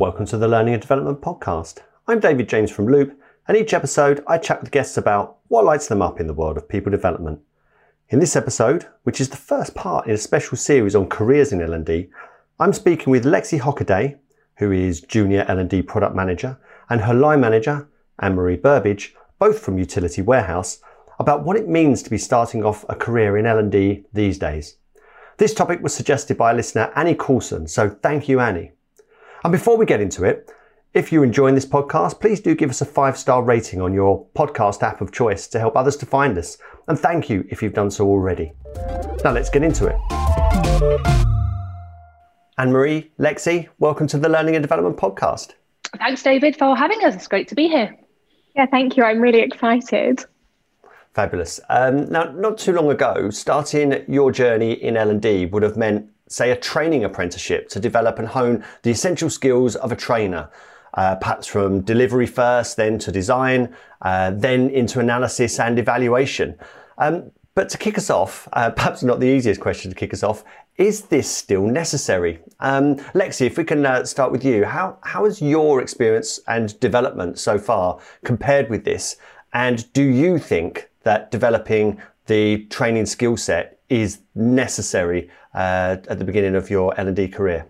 [0.00, 1.80] Welcome to the Learning and Development Podcast.
[2.08, 3.14] I'm David James from Looop,
[3.46, 6.56] and each episode I chat with guests about what lights them up in the world
[6.56, 7.40] of people development.
[8.08, 11.60] In this episode, which is the first part in a special series on careers in
[11.60, 12.08] L&D,
[12.58, 14.16] I'm speaking with Lexie Hockaday,
[14.56, 16.58] who is Junior L&D Product Manager,
[16.88, 17.86] and her line manager,
[18.20, 20.78] Anne-Marie Burbidge, both from Utility Warehouse,
[21.18, 24.78] about what it means to be starting off a career in L&D these days.
[25.36, 28.72] This topic was suggested by listener, Annie Coulson, so thank you, Annie.
[29.42, 30.52] And before we get into it,
[30.92, 34.26] if you're enjoying this podcast, please do give us a five star rating on your
[34.36, 36.58] podcast app of choice to help others to find us.
[36.88, 38.52] And thank you if you've done so already.
[39.24, 39.96] Now let's get into it.
[42.58, 45.54] Anne Marie, Lexie, welcome to the Learning and Development Podcast.
[45.96, 47.14] Thanks, David, for having us.
[47.14, 47.96] It's great to be here.
[48.54, 49.04] Yeah, thank you.
[49.04, 50.22] I'm really excited.
[51.14, 51.60] Fabulous.
[51.70, 56.50] Um, now, not too long ago, starting your journey in L&D would have meant say,
[56.50, 60.48] a training apprenticeship to develop and hone the essential skills of a trainer.
[60.94, 66.58] Uh, perhaps from delivery first, then to design, uh, then into analysis and evaluation.
[66.98, 70.22] Um, but to kick us off, uh, perhaps not the easiest question to kick us
[70.22, 70.44] off,
[70.76, 72.38] is this still necessary?
[72.60, 76.78] Um, Lexie, if we can uh, start with you, how, how has your experience and
[76.80, 79.16] development so far compared with this?
[79.52, 86.24] And do you think that developing the training skill set is necessary uh, at the
[86.24, 87.66] beginning of your L&D career?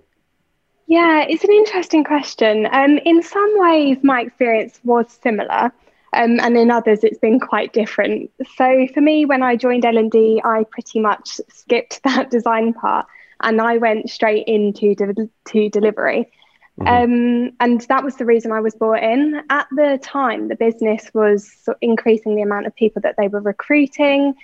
[0.86, 2.66] Yeah, it's an interesting question.
[2.72, 5.72] Um, in some ways, my experience was similar,
[6.12, 8.30] um, and in others, it's been quite different.
[8.56, 13.06] So for me, when I joined L&D, I pretty much skipped that design part,
[13.40, 16.30] and I went straight into de- to delivery.
[16.80, 16.88] Mm-hmm.
[16.88, 19.42] Um, and that was the reason I was brought in.
[19.50, 24.34] At the time, the business was increasing the amount of people that they were recruiting.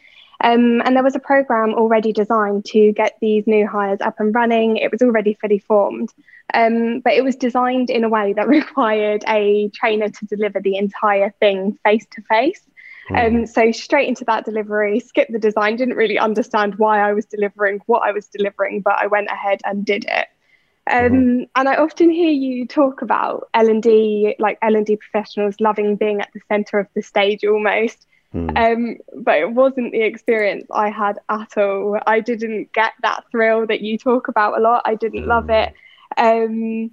[0.42, 4.34] Um, and there was a program already designed to get these new hires up and
[4.34, 4.76] running.
[4.76, 6.12] It was already fully formed,
[6.52, 10.76] um, but it was designed in a way that required a trainer to deliver the
[10.76, 12.62] entire thing face to face.
[13.46, 17.80] So straight into that delivery, skipped the design, didn't really understand why I was delivering
[17.86, 20.26] what I was delivering, but I went ahead and did it.
[20.88, 21.42] Um, mm-hmm.
[21.56, 25.56] And I often hear you talk about L and D, like L and D professionals
[25.60, 28.06] loving being at the centre of the stage almost.
[28.34, 28.56] Mm.
[28.56, 31.98] Um, but it wasn't the experience I had at all.
[32.06, 34.82] I didn't get that thrill that you talk about a lot.
[34.84, 35.28] I didn't mm.
[35.28, 35.72] love it.
[36.16, 36.90] Um,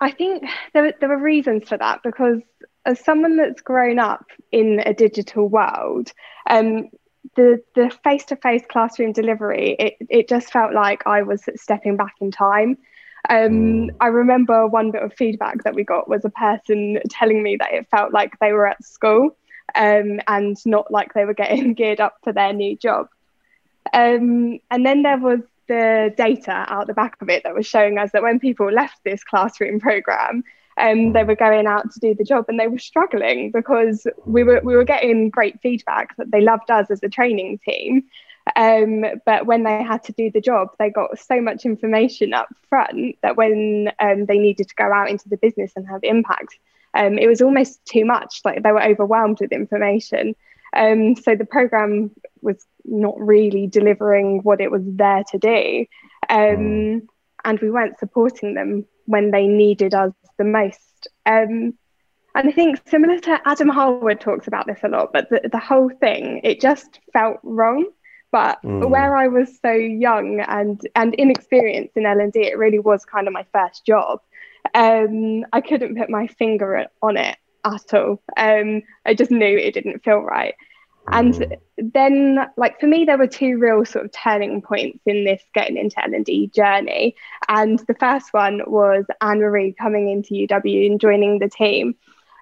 [0.00, 2.40] I think there, there were reasons for that because
[2.84, 6.12] as someone that's grown up in a digital world,
[6.48, 6.88] um,
[7.36, 11.96] the the face to face classroom delivery, it, it just felt like I was stepping
[11.96, 12.78] back in time.
[13.28, 13.88] Um, mm.
[14.00, 17.74] I remember one bit of feedback that we got was a person telling me that
[17.74, 19.36] it felt like they were at school
[19.74, 23.08] um, and not like they were getting geared up for their new job.
[23.92, 27.98] Um, and then there was the data out the back of it that was showing
[27.98, 30.42] us that when people left this classroom program,
[30.78, 34.44] um, they were going out to do the job and they were struggling because we
[34.44, 38.04] were we were getting great feedback that they loved us as a training team.
[38.56, 42.48] Um, but when they had to do the job, they got so much information up
[42.68, 46.58] front that when um, they needed to go out into the business and have impact,
[46.94, 48.40] um, it was almost too much.
[48.44, 50.34] Like they were overwhelmed with information.
[50.74, 52.10] Um, so the program
[52.42, 55.86] was not really delivering what it was there to do.
[56.28, 57.06] Um, mm.
[57.44, 61.08] And we weren't supporting them when they needed us the most.
[61.24, 61.74] Um,
[62.34, 65.58] and I think similar to Adam Harward talks about this a lot, but the, the
[65.58, 67.86] whole thing, it just felt wrong.
[68.30, 68.88] But mm.
[68.88, 73.04] where I was so young and and inexperienced in L and D, it really was
[73.04, 74.20] kind of my first job.
[74.74, 78.22] Um, I couldn't put my finger on it at all.
[78.36, 80.54] Um, I just knew it didn't feel right.
[81.10, 81.58] And mm.
[81.78, 85.76] then, like for me, there were two real sort of turning points in this getting
[85.76, 87.16] into L and D journey.
[87.48, 91.94] And the first one was Anne Marie coming into UW and joining the team.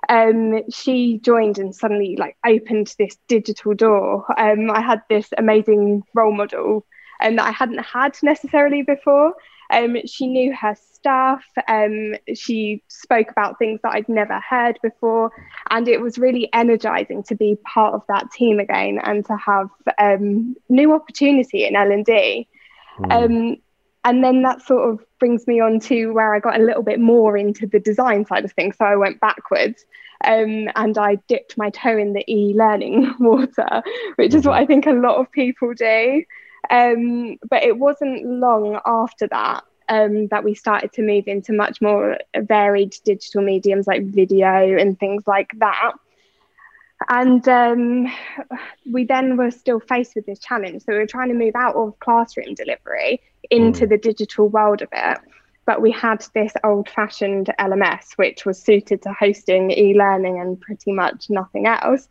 [0.09, 4.25] Um, she joined and suddenly like opened this digital door.
[4.39, 6.87] Um, I had this amazing role model
[7.21, 9.35] and um, that I hadn't had necessarily before.
[9.71, 11.45] Um, she knew her stuff.
[11.67, 15.33] Um, she spoke about things that I'd never heard before,
[15.71, 19.71] and it was really energizing to be part of that team again and to have
[19.99, 22.49] um, new opportunity in L and D.
[22.99, 23.13] Mm.
[23.13, 23.57] Um,
[24.07, 27.01] and then that sort of brings me on to where I got a little bit
[27.01, 28.77] more into the design side of things.
[28.79, 29.85] So I went backwards.
[30.25, 33.83] Um, and I dipped my toe in the e-learning water,
[34.15, 36.25] which is what I think a lot of people do.
[36.71, 41.83] Um, but it wasn't long after that um, that we started to move into much
[41.83, 45.93] more varied digital mediums like video and things like that.
[47.09, 48.13] And um,
[48.91, 50.83] we then were still faced with this challenge.
[50.83, 53.21] So we were trying to move out of classroom delivery
[53.51, 53.91] into mm.
[53.91, 55.19] the digital world of it.
[55.67, 60.61] but we had this old fashioned LMS, which was suited to hosting e learning and
[60.61, 62.09] pretty much nothing else.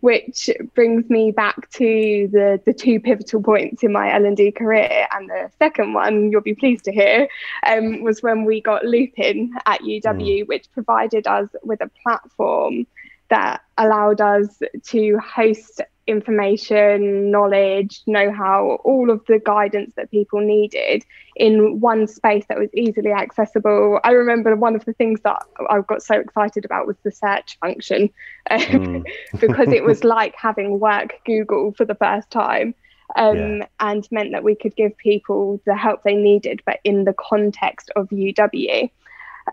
[0.00, 5.08] Which brings me back to the, the two pivotal points in my L&D career.
[5.12, 7.26] And the second one, you'll be pleased to hear,
[7.66, 10.46] um, was when we got Looop in at UW, mm.
[10.46, 12.86] which provided us with a platform
[13.30, 20.40] that allowed us to host information, knowledge, know how, all of the guidance that people
[20.40, 21.04] needed
[21.36, 24.00] in one space that was easily accessible.
[24.02, 27.58] I remember one of the things that I got so excited about was the search
[27.60, 28.10] function
[28.50, 29.04] mm.
[29.38, 32.74] because it was like having work Google for the first time.
[33.16, 33.66] Um, yeah.
[33.80, 37.90] and meant that we could give people the help they needed, but in the context
[37.96, 38.90] of UW.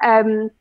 [0.04, 0.52] Um,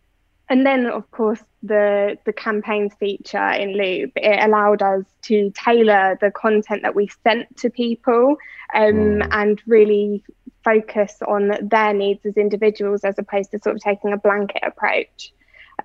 [0.49, 6.19] and then, of course, the the campaigns feature in Looop it allowed us to tailor
[6.21, 8.37] the content that we sent to people
[8.75, 9.29] um, mm.
[9.31, 10.23] and really
[10.63, 15.33] focus on their needs as individuals as opposed to sort of taking a blanket approach.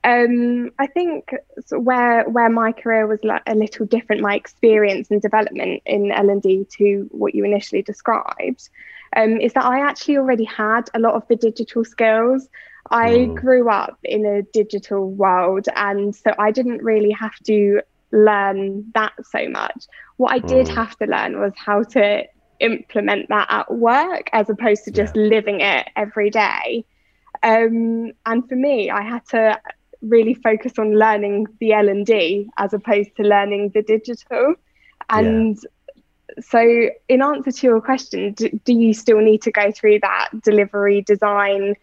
[0.04, 1.32] Um, I think
[1.72, 6.42] where where my career was a little different, my experience and development in L and
[6.42, 8.70] D to what you initially described,
[9.16, 12.50] um, is that I actually already had a lot of the digital skills.
[12.92, 13.36] I mm.
[13.36, 17.82] grew up in a digital world, and so I didn't really have to
[18.12, 19.86] learn that so much.
[20.18, 20.76] What I did mm.
[20.76, 22.24] have to learn was how to
[22.60, 25.24] implement that at work as opposed to just yeah.
[25.24, 26.86] living it every day.
[27.44, 29.60] Um, and for me, I had to
[30.02, 34.56] really focus on learning the L and D as opposed to learning the digital.
[35.10, 36.44] And yeah.
[36.44, 40.30] so, in answer to your question, do, do you still need to go through that
[40.44, 41.76] delivery design?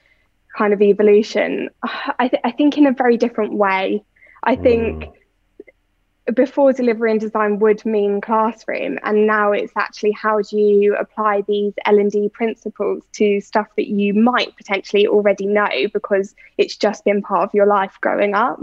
[0.56, 1.70] Kind of evolution,
[2.19, 4.03] I, th- I think in a very different way.
[4.43, 6.35] I think mm.
[6.35, 11.43] before delivery and design would mean classroom, and now it's actually how do you apply
[11.49, 16.76] these L and D principles to stuff that you might potentially already know because it's
[16.76, 18.61] just been part of your life growing up.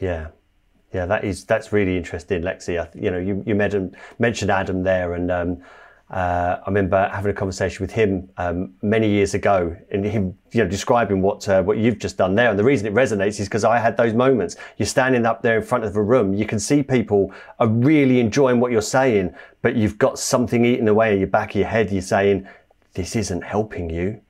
[0.00, 0.28] Yeah,
[0.92, 2.78] yeah, that is that's really interesting, Lexie.
[2.78, 5.62] I, you know, you you mentioned mentioned Adam there, and um,
[6.12, 10.62] uh, I remember having a conversation with him um, many years ago, and him, you
[10.62, 12.50] know, describing what uh, what you've just done there.
[12.50, 14.56] And the reason it resonates is because I had those moments.
[14.76, 18.20] You're standing up there in front of a room, you can see people are really
[18.20, 21.68] enjoying what you're saying, but you've got something eating away in your back of your
[21.68, 21.90] head.
[21.90, 22.46] You're saying,
[22.92, 24.20] "This isn't helping you.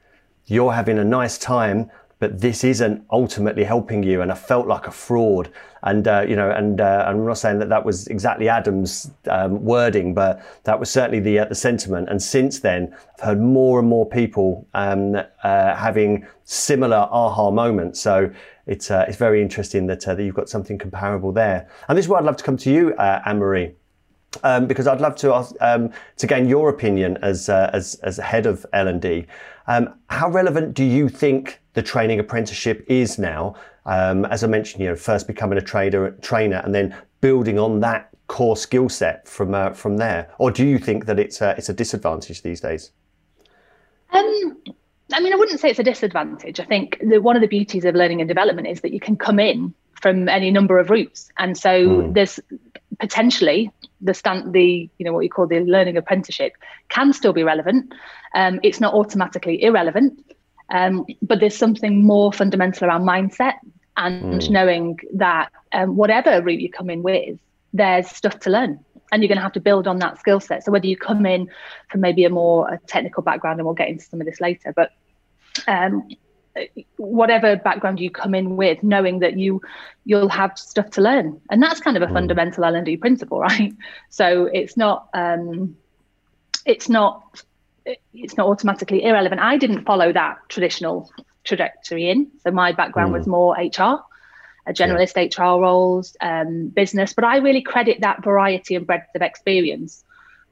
[0.46, 1.90] You're having a nice time,
[2.22, 4.22] but this isn't ultimately helping you.
[4.22, 5.50] And I felt like a fraud.
[5.82, 9.64] And, uh, you know, and uh, I'm not saying that that was exactly Adam's um,
[9.64, 12.08] wording, but that was certainly the, uh, the sentiment.
[12.08, 17.98] And since then, I've heard more and more people um, uh, having similar aha moments.
[18.00, 18.30] So
[18.68, 21.68] it's, uh, it's very interesting that, uh, that you've got something comparable there.
[21.88, 23.74] And this is where I'd love to come to you, Anne Marie.
[24.44, 28.16] Um, because I'd love to ask, um, to gain your opinion as uh, as as
[28.16, 29.26] head of L and D.
[29.66, 33.54] Um, how relevant do you think the training apprenticeship is now?
[33.86, 37.80] Um, as I mentioned, you know, first becoming a trader trainer and then building on
[37.80, 41.54] that core skill set from uh, from there, or do you think that it's a,
[41.58, 42.90] it's a disadvantage these days?
[44.12, 44.56] Um,
[45.12, 46.60] I mean, I wouldn't say it's a disadvantage.
[46.60, 49.16] I think the, one of the beauties of learning and development is that you can
[49.16, 52.14] come in from any number of routes, and so mm.
[52.14, 52.40] there's
[53.00, 53.70] potentially
[54.02, 56.54] the stand the you know what you call the learning apprenticeship
[56.88, 57.92] can still be relevant.
[58.34, 60.18] Um, it's not automatically irrelevant.
[60.70, 63.54] Um, but there's something more fundamental around mindset
[63.96, 64.50] and mm.
[64.50, 67.38] knowing that um, whatever route you come in with
[67.74, 68.78] there's stuff to learn
[69.10, 70.64] and you're going to have to build on that skill set.
[70.64, 71.50] So whether you come in
[71.90, 74.72] from maybe a more a technical background and we'll get into some of this later
[74.74, 74.92] but
[75.66, 76.08] um,
[76.96, 79.60] whatever background you come in with knowing that you
[80.04, 82.12] you'll have stuff to learn and that's kind of a mm.
[82.12, 83.74] fundamental l&d principle right
[84.10, 85.76] so it's not um
[86.66, 87.42] it's not
[88.12, 91.10] it's not automatically irrelevant i didn't follow that traditional
[91.44, 93.18] trajectory in so my background mm.
[93.18, 94.00] was more hr
[94.64, 95.44] a generalist yeah.
[95.44, 100.04] hr roles um, business but i really credit that variety and breadth of experience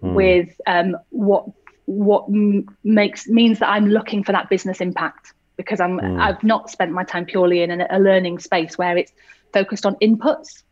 [0.03, 0.15] mm.
[0.15, 1.45] with um, what
[1.85, 6.21] what m- makes means that i'm looking for that business impact because I'm mm.
[6.21, 9.13] I've not spent my time purely in a, a learning space where it's
[9.53, 10.63] focused on inputs,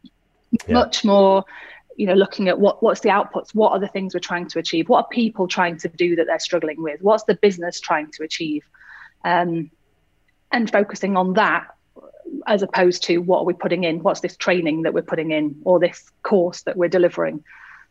[0.53, 0.75] yeah.
[0.75, 1.45] much more
[1.99, 4.59] you know looking at what what's the outputs what are the things we're trying to
[4.59, 8.11] achieve what are people trying to do that they're struggling with what's the business trying
[8.11, 8.63] to achieve
[9.25, 9.71] um,
[10.53, 11.67] and focusing on that
[12.47, 15.61] as opposed to what are we putting in what's this training that we're putting in
[15.65, 17.43] or this course that we're delivering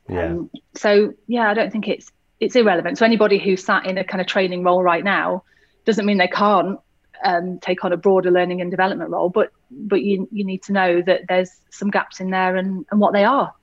[0.10, 0.28] yeah.
[0.28, 4.06] Um, so yeah i don't think it's it's irrelevant so anybody who's sat in a
[4.06, 5.44] kind of training role right now
[5.86, 6.80] doesn't mean they can't
[7.24, 10.74] um, take on a broader learning and development role, but but you you need to
[10.74, 13.54] know that there's some gaps in there and, and what they are.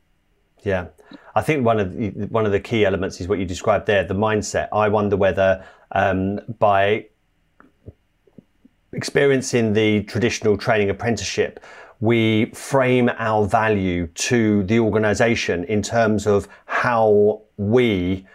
[0.63, 0.87] Yeah,
[1.35, 4.05] I think one of the, one of the key elements is what you described there,
[4.05, 4.69] the mindset.
[4.73, 7.07] I wonder whether um, by
[8.93, 11.61] experiencing the traditional training apprenticeship,
[12.01, 18.27] we frame our value to the organization in terms of how we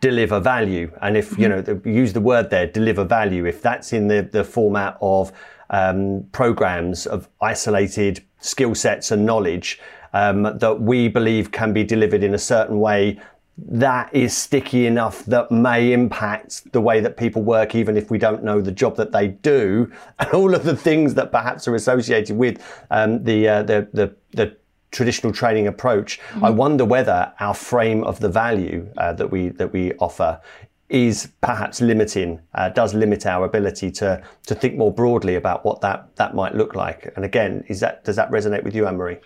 [0.00, 0.90] deliver value.
[1.00, 1.88] And if, you mm-hmm.
[1.88, 5.32] know, use the word there, deliver value, if that's in the, the format of
[5.70, 9.80] um, programs of isolated skill sets and knowledge
[10.12, 13.20] um, that we believe can be delivered in a certain way
[13.58, 18.18] that is sticky enough that may impact the way that people work, even if we
[18.18, 21.74] don't know the job that they do, and all of the things that perhaps are
[21.74, 24.56] associated with um, the, uh, the, the the
[24.96, 26.18] traditional training approach.
[26.18, 26.44] Mm-hmm.
[26.44, 30.40] I wonder whether our frame of the value uh, that we that we offer
[30.88, 35.80] is perhaps limiting, uh, does limit our ability to to think more broadly about what
[35.82, 37.12] that that might look like.
[37.16, 39.18] And again, is that does that resonate with you, Anne Marie?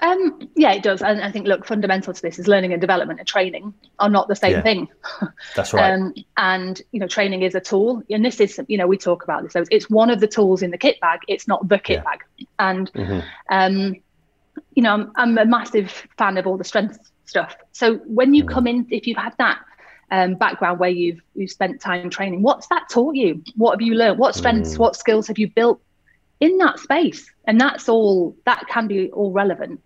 [0.00, 1.02] Um, yeah, it does.
[1.02, 4.28] And I think, look, fundamental to this is learning and development and training are not
[4.28, 4.88] the same yeah, thing.
[5.56, 5.92] That's right.
[5.92, 8.02] Um, and, you know, training is a tool.
[8.08, 9.52] And this is, you know, we talk about this.
[9.54, 11.20] So it's one of the tools in the kit bag.
[11.26, 12.02] It's not the kit yeah.
[12.04, 12.24] bag.
[12.60, 13.20] And, mm-hmm.
[13.50, 13.96] um,
[14.74, 17.56] you know, I'm, I'm, a massive fan of all the strength stuff.
[17.72, 18.54] So when you mm-hmm.
[18.54, 19.60] come in, if you've had that
[20.10, 23.42] um, background where you've, you've spent time training, what's that taught you?
[23.56, 24.18] What have you learned?
[24.18, 24.78] What strengths, mm.
[24.78, 25.80] what skills have you built
[26.40, 27.30] in that space?
[27.46, 29.80] And that's all, that can be all relevant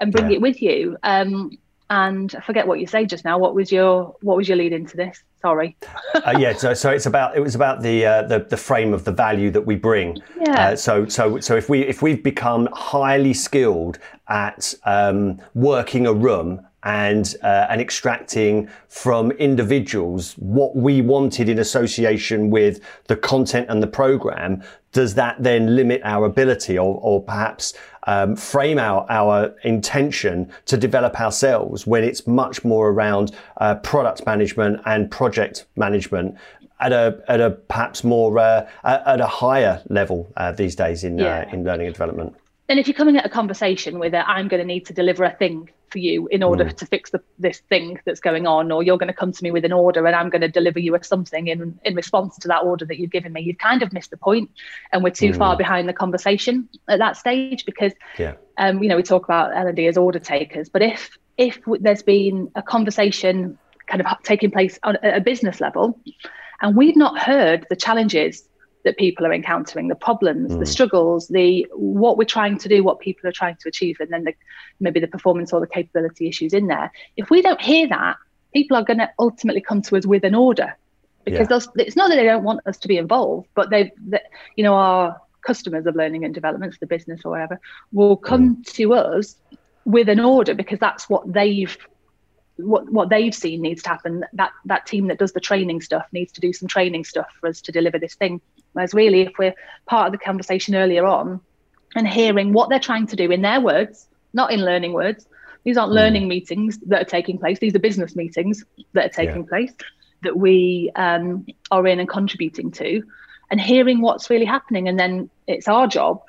[0.00, 0.36] and bring yeah.
[0.36, 0.96] it with you.
[1.02, 1.58] Um,
[1.90, 3.38] and I forget what you say just now.
[3.38, 5.22] What was your what was your lead into this?
[5.40, 5.76] Sorry.
[6.14, 9.04] uh, yeah, so, so it's about it was about the, uh, the the frame of
[9.04, 10.20] the value that we bring.
[10.40, 10.70] Yeah.
[10.70, 16.12] Uh, so so so if we if we've become highly skilled at um, working a
[16.12, 23.66] room and uh, and extracting from individuals what we wanted in association with the content
[23.68, 27.74] and the program does that then limit our ability or, or perhaps
[28.08, 34.24] um, frame our, our intention to develop ourselves when it's much more around uh, product
[34.24, 36.34] management and project management
[36.80, 41.20] at a at a perhaps more uh, at a higher level uh, these days in
[41.20, 41.54] uh, yeah.
[41.54, 42.34] in learning and development
[42.68, 45.24] and if you're coming at a conversation with a, I'm going to need to deliver
[45.24, 46.76] a thing for you in order mm.
[46.76, 49.50] to fix the, this thing that's going on, or you're going to come to me
[49.50, 52.48] with an order and I'm going to deliver you a something in, in response to
[52.48, 54.50] that order that you've given me, you've kind of missed the point
[54.92, 55.38] and we're too mm.
[55.38, 58.34] far behind the conversation at that stage because, yeah.
[58.58, 62.50] um, you know, we talk about L&D as order takers, but if, if there's been
[62.54, 65.98] a conversation kind of taking place on a business level
[66.60, 68.47] and we've not heard the challenges
[68.84, 70.58] that people are encountering, the problems, mm.
[70.58, 74.12] the struggles, the what we're trying to do, what people are trying to achieve, and
[74.12, 74.34] then the,
[74.80, 76.90] maybe the performance or the capability issues in there.
[77.16, 78.16] If we don't hear that,
[78.52, 80.76] people are going to ultimately come to us with an order
[81.24, 81.84] because yeah.
[81.84, 84.20] it's not that they don't want us to be involved, but they, they
[84.56, 87.60] you know, our customers of learning and development, the business or whatever,
[87.92, 88.72] will come mm.
[88.72, 89.36] to us
[89.84, 91.76] with an order because that's what they've
[92.56, 94.24] what what they've seen needs to happen.
[94.32, 97.48] That that team that does the training stuff needs to do some training stuff for
[97.48, 98.40] us to deliver this thing.
[98.78, 99.56] Whereas really, if we're
[99.86, 101.40] part of the conversation earlier on
[101.96, 105.26] and hearing what they're trying to do in their words, not in learning words,
[105.64, 105.96] these aren't mm.
[105.96, 107.58] learning meetings that are taking place.
[107.58, 109.48] These are business meetings that are taking yeah.
[109.48, 109.72] place
[110.22, 113.02] that we um, are in and contributing to,
[113.50, 114.86] and hearing what's really happening.
[114.86, 116.22] And then it's our job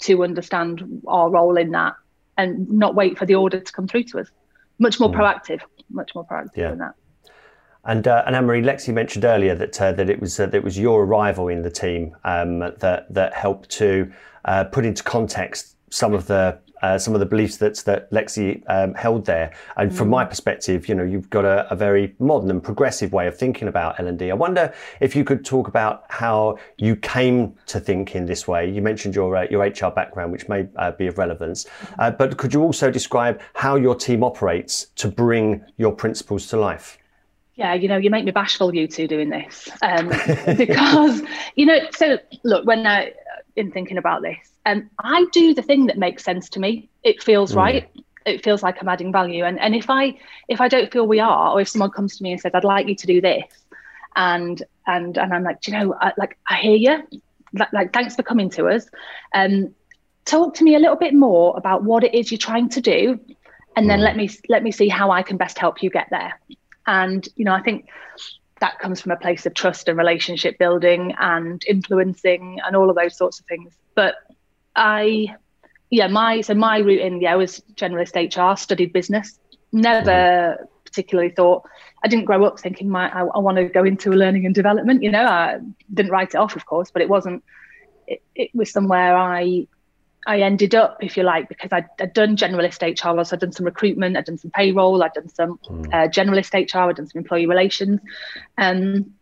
[0.00, 1.94] to understand our role in that
[2.36, 4.28] and not wait for the order to come through to us.
[4.78, 5.16] Much more mm.
[5.16, 6.68] proactive, much more proactive yeah.
[6.68, 6.96] than that.
[7.86, 10.64] And, uh, and Anne-Marie, Lexie mentioned earlier that uh, that it was uh, that it
[10.64, 14.10] was your arrival in the team um, that that helped to
[14.46, 18.62] uh, put into context some of the uh, some of the beliefs that that Lexie
[18.68, 19.52] um, held there.
[19.76, 19.94] And mm.
[19.94, 23.36] from my perspective, you know, you've got a, a, very modern and progressive way of
[23.36, 24.30] thinking about L and D.
[24.30, 28.70] I wonder if you could talk about how you came to think in this way.
[28.70, 30.66] You mentioned your uh, your HR background, which may
[30.98, 31.66] be of relevance,
[31.98, 36.98] but could you also describe how your team operates to bring your principles to life?
[37.56, 40.08] Yeah, you know, you make me bashful, you two doing this, um,
[40.56, 41.22] because
[41.54, 41.78] you know.
[41.96, 43.12] So look, when I
[43.56, 46.88] in thinking about this, um, I do the thing that makes sense to me.
[47.04, 47.56] It feels mm.
[47.56, 47.88] right.
[48.26, 49.44] It feels like I'm adding value.
[49.44, 50.18] And and if I
[50.48, 52.64] if I don't feel we are, or if someone comes to me and says, "I'd
[52.64, 53.44] like you to do this,"
[54.16, 57.20] and and and I'm like, do you know, I, like I hear you.
[57.56, 58.88] Like, like, thanks for coming to us.
[59.32, 59.72] Um,
[60.24, 63.20] talk to me a little bit more about what it is you're trying to do,
[63.76, 64.02] and then mm.
[64.02, 66.40] let me let me see how I can best help you get there.
[66.86, 67.88] And, you know, I think
[68.60, 72.96] that comes from a place of trust and relationship building and influencing and all of
[72.96, 73.74] those sorts of things.
[73.94, 74.14] But
[74.76, 75.34] I,
[75.90, 79.38] yeah, my, so my route in, yeah, was generalist HR, studied business,
[79.72, 80.64] never mm-hmm.
[80.84, 81.68] particularly thought,
[82.02, 84.54] I didn't grow up thinking my, I, I want to go into a learning and
[84.54, 85.60] development, you know, I
[85.92, 87.42] didn't write it off, of course, but it wasn't,
[88.06, 89.66] it, it was somewhere I
[90.26, 93.52] I ended up, if you like, because i had done generalist HR, so I'd done
[93.52, 95.86] some recruitment, I'd done some payroll, I'd done some mm.
[95.86, 98.00] uh, generalist HR, I'd done some employee relations.
[98.56, 99.14] Um,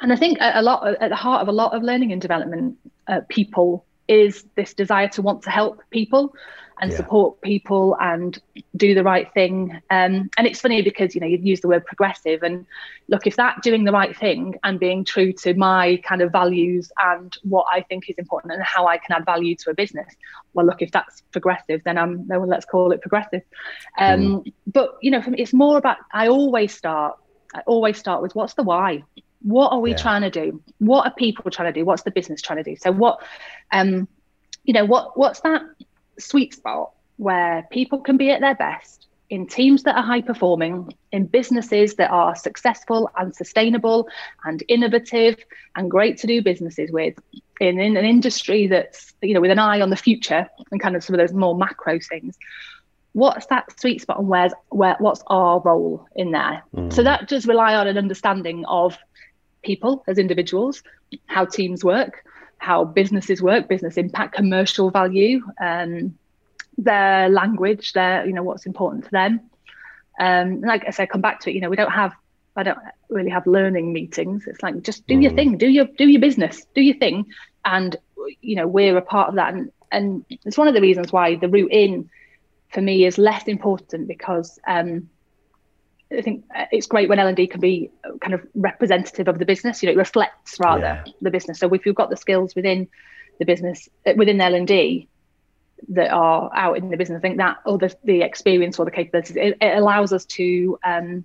[0.00, 2.20] and I think a, a, lot at the heart of a lot of learning and
[2.20, 6.34] development uh, people is this desire to want to help people
[6.80, 6.96] and yeah.
[6.96, 8.40] support people and
[8.76, 9.80] do the right thing.
[9.90, 12.66] Um, and it's funny because you know you use the word progressive, and
[13.08, 16.90] look, if that doing the right thing and being true to my kind of values
[16.98, 20.12] and what I think is important and how I can add value to a business,
[20.54, 22.48] well, look, if that's progressive, then I'm no one.
[22.48, 23.42] let's call it progressive.
[23.98, 24.52] Um, mm.
[24.66, 27.18] But you know, it's more about I always start.
[27.54, 29.04] I always start with what's the why.
[29.42, 29.96] What are we yeah.
[29.96, 30.62] trying to do?
[30.78, 31.84] What are people trying to do?
[31.84, 32.76] What's the business trying to do?
[32.76, 33.22] So what,
[33.72, 34.06] um,
[34.64, 35.62] you know, what what's that
[36.18, 40.92] sweet spot where people can be at their best in teams that are high performing,
[41.12, 44.08] in businesses that are successful and sustainable
[44.44, 45.36] and innovative
[45.76, 47.14] and great to do businesses with,
[47.60, 50.96] in, in an industry that's, you know, with an eye on the future and kind
[50.96, 52.36] of some of those more macro things.
[53.12, 56.62] What's that sweet spot and where's where what's our role in there?
[56.74, 56.92] Mm.
[56.92, 58.96] So that does rely on an understanding of
[59.62, 60.82] people as individuals,
[61.26, 62.24] how teams work,
[62.60, 66.16] how businesses work, business impact, commercial value, um,
[66.76, 69.40] their language, their you know what's important to them.
[70.20, 71.54] Um, like I said, come back to it.
[71.54, 72.12] You know, we don't have
[72.54, 74.46] I don't really have learning meetings.
[74.46, 75.22] It's like just do mm.
[75.22, 77.26] your thing, do your do your business, do your thing,
[77.64, 77.96] and
[78.42, 79.54] you know we're a part of that.
[79.54, 82.10] And and it's one of the reasons why the route in
[82.68, 85.08] for me is less important because um,
[86.16, 87.90] I think uh, it's great when L and D can be
[88.20, 89.82] kind of representative of the business.
[89.82, 91.12] You know, it reflects rather yeah.
[91.20, 91.58] the business.
[91.58, 92.88] So if you've got the skills within
[93.38, 95.08] the business uh, within L and D
[95.88, 98.90] that are out in the business, I think that or the, the experience or the
[98.90, 101.24] capabilities, it, it allows us to um,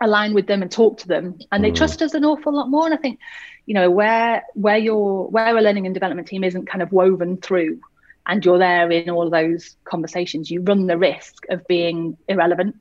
[0.00, 1.76] align with them and talk to them, and they mm.
[1.76, 2.84] trust us an awful lot more.
[2.84, 3.18] And I think,
[3.66, 7.38] you know, where where your where a learning and development team isn't kind of woven
[7.38, 7.80] through
[8.26, 12.76] and you're there in all of those conversations, you run the risk of being irrelevant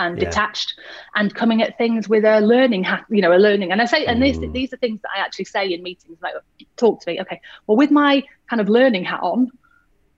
[0.00, 0.24] and yeah.
[0.24, 0.74] detached
[1.14, 4.04] and coming at things with a learning ha- you know a learning and i say
[4.06, 4.52] and these, mm.
[4.52, 6.34] these are things that i actually say in meetings like
[6.76, 9.50] talk to me okay well with my kind of learning hat on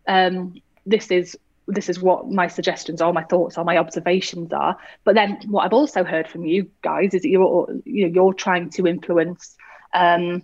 [0.09, 0.55] um,
[0.85, 1.37] this is
[1.69, 5.65] this is what my suggestions are my thoughts are my observations are but then what
[5.65, 9.57] i've also heard from you guys is that you're you know you're trying to influence
[9.95, 10.43] um,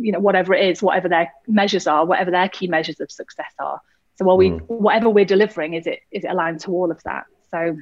[0.00, 3.52] you know whatever it is whatever their measures are whatever their key measures of success
[3.58, 3.80] are
[4.16, 4.60] so are we mm.
[4.66, 7.76] whatever we're delivering is it is it aligned to all of that so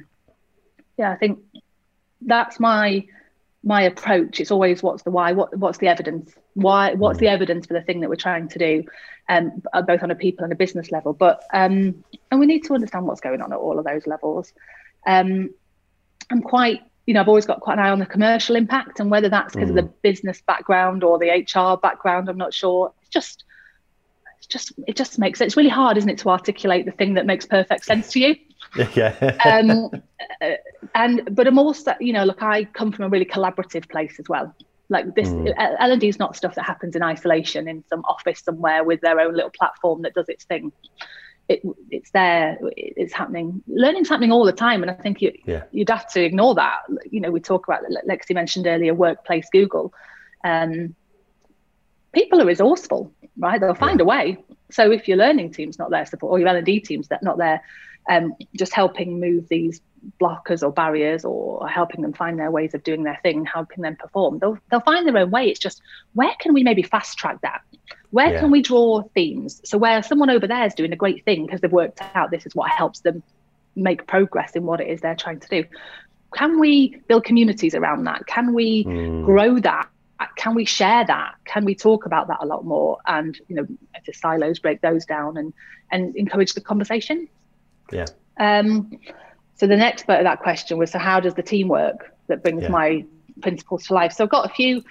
[0.97, 1.39] yeah, I think
[2.21, 3.05] that's my
[3.63, 4.39] my approach.
[4.39, 7.33] It's always what's the why, what what's the evidence, why what's the mm.
[7.33, 8.83] evidence for the thing that we're trying to do,
[9.29, 11.13] um, both on a people and a business level.
[11.13, 14.53] But um, and we need to understand what's going on at all of those levels.
[15.07, 15.51] Um,
[16.29, 19.09] I'm quite, you know, I've always got quite an eye on the commercial impact and
[19.09, 19.77] whether that's because mm.
[19.77, 19.93] of the mm.
[20.01, 22.29] business background or the HR background.
[22.29, 22.93] I'm not sure.
[23.01, 23.45] It's just
[24.39, 25.45] it's just it just makes it.
[25.45, 28.35] It's really hard, isn't it, to articulate the thing that makes perfect sense to you.
[28.75, 29.37] Yeah.
[29.45, 29.89] um,
[30.41, 30.55] uh,
[30.95, 34.27] and but I'm also, you know, look, I come from a really collaborative place as
[34.29, 34.53] well.
[34.89, 35.53] Like this, mm.
[35.57, 39.01] L and D is not stuff that happens in isolation in some office somewhere with
[39.01, 40.71] their own little platform that does its thing.
[41.49, 42.57] It, it's there.
[42.77, 43.63] It's happening.
[43.67, 45.63] Learning's happening all the time, and I think you yeah.
[45.71, 46.79] you'd have to ignore that.
[47.09, 49.93] You know, we talk about Lexie mentioned earlier, workplace Google.
[50.43, 50.95] Um,
[52.13, 53.59] people are resourceful, right?
[53.59, 54.03] They'll find yeah.
[54.03, 54.37] a way.
[54.69, 57.37] So if your learning team's not there support, or your L and D team's not
[57.37, 57.61] there,
[58.09, 59.81] um, just helping move these
[60.19, 63.95] blockers or barriers or helping them find their ways of doing their thing, helping them
[63.95, 64.39] perform.
[64.39, 65.47] They'll, they'll find their own way.
[65.47, 65.81] It's just
[66.13, 67.61] where can we maybe fast track that?
[68.11, 68.39] Where yeah.
[68.39, 69.61] can we draw themes?
[69.63, 72.45] So where someone over there is doing a great thing because they've worked out this
[72.45, 73.23] is what helps them
[73.75, 75.65] make progress in what it is they're trying to do.
[76.33, 78.25] Can we build communities around that?
[78.27, 79.25] Can we mm.
[79.25, 79.87] grow that?
[80.35, 81.35] Can we share that?
[81.45, 82.97] Can we talk about that a lot more?
[83.05, 83.67] And you know,
[84.05, 85.53] the silos break those down and
[85.91, 87.27] and encourage the conversation.
[87.93, 88.05] Yeah.
[88.39, 88.91] Um,
[89.55, 92.43] so the next part of that question was, so how does the team work that
[92.43, 92.69] brings yeah.
[92.69, 93.05] my
[93.41, 94.11] principles to life?
[94.13, 94.83] So I've got a few,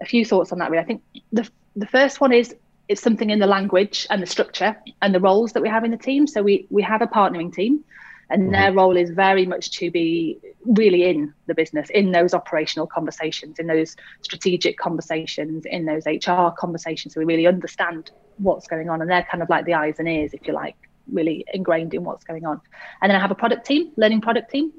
[0.00, 0.70] a few thoughts on that.
[0.70, 2.54] Really, I think the the first one is
[2.88, 5.90] it's something in the language and the structure and the roles that we have in
[5.90, 6.26] the team.
[6.26, 7.84] So we we have a partnering team,
[8.30, 8.52] and mm-hmm.
[8.52, 13.58] their role is very much to be really in the business, in those operational conversations,
[13.58, 17.14] in those strategic conversations, in those HR conversations.
[17.14, 20.08] So we really understand what's going on, and they're kind of like the eyes and
[20.08, 20.76] ears, if you like,
[21.10, 22.60] really ingrained in what's going on.
[23.00, 24.72] And then I have a product team, learning product team.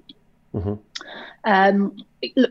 [0.53, 0.73] Mm-hmm.
[1.43, 1.97] Um,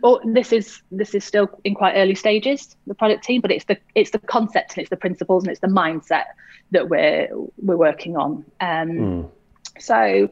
[0.02, 3.64] oh, this is this is still in quite early stages, the product team, but it's
[3.64, 6.24] the it's the concept and it's the principles and it's the mindset
[6.70, 8.44] that we're we're working on.
[8.60, 9.30] Um, mm.
[9.78, 10.28] So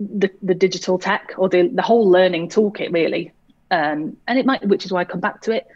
[0.00, 3.32] the the digital tech or the the whole learning toolkit really,
[3.70, 5.66] um, and it might, which is why I come back to it.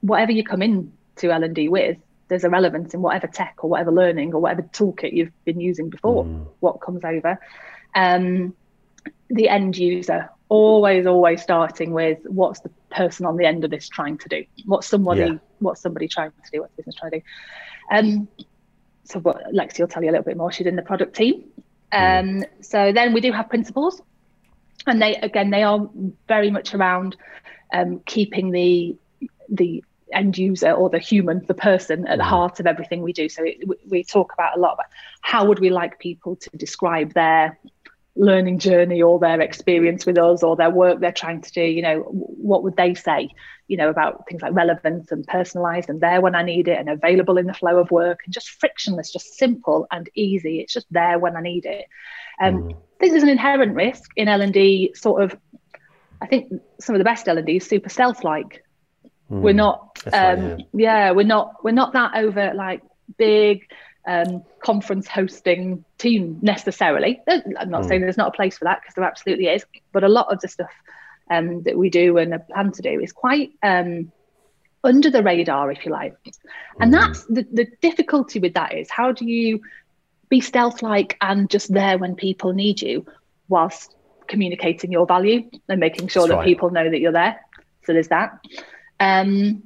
[0.00, 1.96] Whatever you come in to L and D with,
[2.32, 5.90] there's a relevance in whatever tech or whatever learning or whatever toolkit you've been using
[5.90, 6.46] before, mm.
[6.60, 7.38] what comes over.
[7.94, 8.54] Um,
[9.28, 13.86] the end user, always, always starting with what's the person on the end of this
[13.86, 14.46] trying to do?
[14.64, 15.38] What's somebody, yeah.
[15.58, 16.62] what's somebody trying to do?
[16.62, 17.24] What's business trying to do?
[17.90, 18.28] Um,
[19.04, 20.50] so what Lexie will tell you a little bit more.
[20.50, 21.44] She's in the product team.
[21.92, 24.00] Um, so then we do have principles
[24.86, 25.86] and they again they are
[26.26, 27.14] very much around
[27.74, 28.96] um, keeping the
[29.50, 33.28] the end user or the human, the person at the heart of everything we do.
[33.28, 34.86] So it, we talk about a lot about
[35.20, 37.58] how would we like people to describe their
[38.14, 41.80] learning journey or their experience with us or their work they're trying to do you
[41.80, 43.30] know what would they say
[43.68, 46.90] you know about things like relevance and personalized and there when i need it and
[46.90, 50.86] available in the flow of work and just frictionless just simple and easy it's just
[50.90, 51.86] there when i need it
[52.38, 52.72] um, mm.
[52.72, 55.34] i think there's an inherent risk in l&d sort of
[56.20, 58.62] i think some of the best l&d is super stealth like
[59.32, 59.40] mm.
[59.40, 61.06] we're not um, right, yeah.
[61.06, 62.82] yeah we're not we're not that over like
[63.16, 63.66] big
[64.06, 67.20] um, conference hosting team necessarily.
[67.28, 67.88] I'm not mm.
[67.88, 70.40] saying there's not a place for that because there absolutely is, but a lot of
[70.40, 70.72] the stuff
[71.30, 74.10] um, that we do and plan to do is quite um,
[74.84, 76.16] under the radar, if you like.
[76.80, 77.00] And mm.
[77.00, 79.60] that's the, the difficulty with that is how do you
[80.28, 83.06] be stealth like and just there when people need you
[83.48, 83.94] whilst
[84.26, 86.46] communicating your value and making sure that's that right.
[86.46, 87.38] people know that you're there.
[87.84, 88.38] So there's that.
[89.02, 89.62] Um,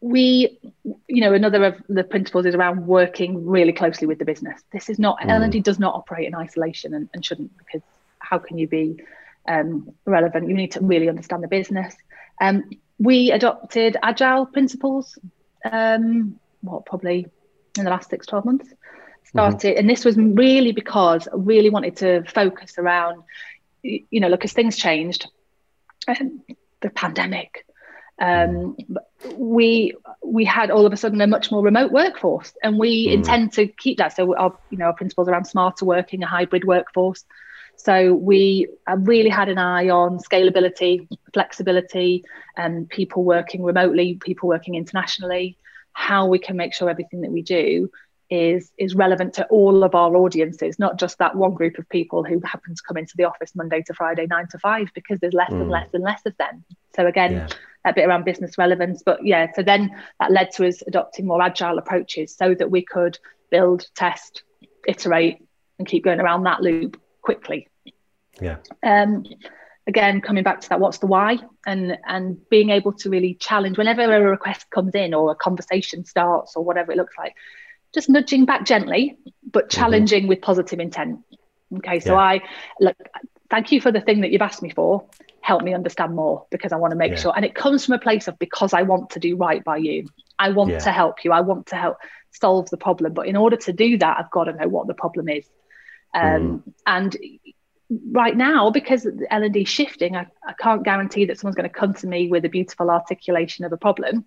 [0.00, 0.58] we
[1.06, 4.88] you know another of the principles is around working really closely with the business this
[4.88, 5.30] is not mm.
[5.30, 7.82] l&d does not operate in isolation and, and shouldn't because
[8.18, 9.02] how can you be
[9.48, 11.94] um, relevant you need to really understand the business
[12.40, 12.64] um,
[12.98, 15.18] we adopted agile principles
[15.70, 17.26] um, what probably
[17.78, 18.68] in the last six 12 months
[19.24, 19.78] started mm-hmm.
[19.78, 23.22] and this was really because i really wanted to focus around
[23.82, 25.28] you know look as things changed
[26.08, 26.42] um,
[26.82, 27.65] the pandemic
[28.18, 28.76] um,
[29.36, 33.12] we we had all of a sudden a much more remote workforce, and we mm.
[33.12, 34.16] intend to keep that.
[34.16, 37.24] So our you know our principles around smarter working, a hybrid workforce.
[37.76, 42.24] So we really had an eye on scalability, flexibility,
[42.56, 45.58] and people working remotely, people working internationally,
[45.92, 47.90] how we can make sure everything that we do
[48.28, 52.24] is is relevant to all of our audiences, not just that one group of people
[52.24, 55.34] who happen to come into the office Monday to Friday, nine to five, because there's
[55.34, 55.60] less mm.
[55.60, 56.64] and less and less of them.
[56.94, 57.48] So again, yeah.
[57.90, 59.48] A bit around business relevance, but yeah.
[59.54, 63.18] So then that led to us adopting more agile approaches so that we could
[63.50, 64.42] build, test,
[64.86, 65.38] iterate,
[65.78, 67.68] and keep going around that loop quickly.
[68.40, 68.56] Yeah.
[68.82, 69.24] Um,
[69.88, 73.78] again coming back to that what's the why and and being able to really challenge
[73.78, 77.36] whenever a request comes in or a conversation starts or whatever it looks like
[77.96, 79.16] just nudging back gently,
[79.50, 79.80] but mm-hmm.
[79.80, 80.28] challenging mm-hmm.
[80.28, 81.20] with positive intent.
[81.78, 82.20] Okay, so yeah.
[82.20, 82.40] I
[82.78, 82.96] look,
[83.50, 85.08] thank you for the thing that you've asked me for.
[85.46, 87.18] Help me understand more because I want to make yeah.
[87.18, 87.32] sure.
[87.36, 90.08] And it comes from a place of because I want to do right by you.
[90.40, 90.80] I want yeah.
[90.80, 91.30] to help you.
[91.30, 91.98] I want to help
[92.32, 93.12] solve the problem.
[93.12, 95.46] But in order to do that, I've got to know what the problem is.
[96.14, 96.72] Um, mm.
[96.84, 97.16] And
[98.10, 101.80] right now, because L and D shifting, I, I can't guarantee that someone's going to
[101.80, 104.24] come to me with a beautiful articulation of a problem.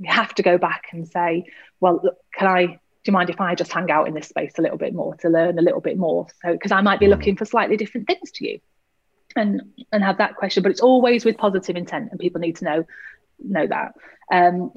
[0.00, 1.44] We have to go back and say,
[1.78, 4.52] well, look, can I do you mind if I just hang out in this space
[4.58, 6.26] a little bit more to learn a little bit more?
[6.42, 7.10] So, because I might be mm.
[7.10, 8.60] looking for slightly different things to you,
[9.36, 9.62] and
[9.92, 12.84] and have that question, but it's always with positive intent, and people need to know
[13.38, 13.94] know that.
[14.32, 14.72] Um,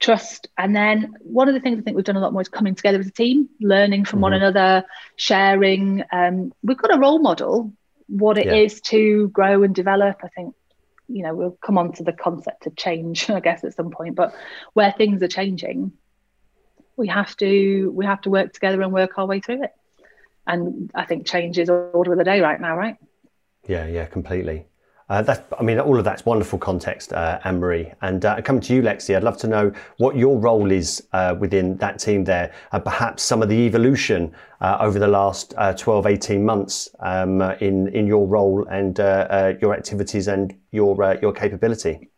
[0.00, 2.48] trust, and then one of the things I think we've done a lot more is
[2.48, 4.22] coming together as a team, learning from mm.
[4.22, 4.44] one mm-hmm.
[4.44, 4.86] another,
[5.16, 6.02] sharing.
[6.12, 7.72] Um, we've got a role model
[8.06, 8.54] what it yeah.
[8.54, 10.20] is to grow and develop.
[10.22, 10.54] I think
[11.08, 14.14] you know we'll come on to the concept of change, I guess, at some point,
[14.14, 14.34] but
[14.72, 15.92] where things are changing
[16.96, 19.72] we have to we have to work together and work our way through it
[20.46, 22.96] and i think change is order of the day right now right
[23.66, 24.66] yeah yeah completely
[25.10, 27.92] uh, that, I mean, all of that's wonderful context, uh, Anne Marie.
[28.00, 31.34] And uh, coming to you, Lexie, I'd love to know what your role is uh,
[31.38, 35.74] within that team there, and perhaps some of the evolution uh, over the last uh,
[35.74, 38.96] 12, 18 months um, in, in your role and
[39.60, 42.08] your activities and your, your capability.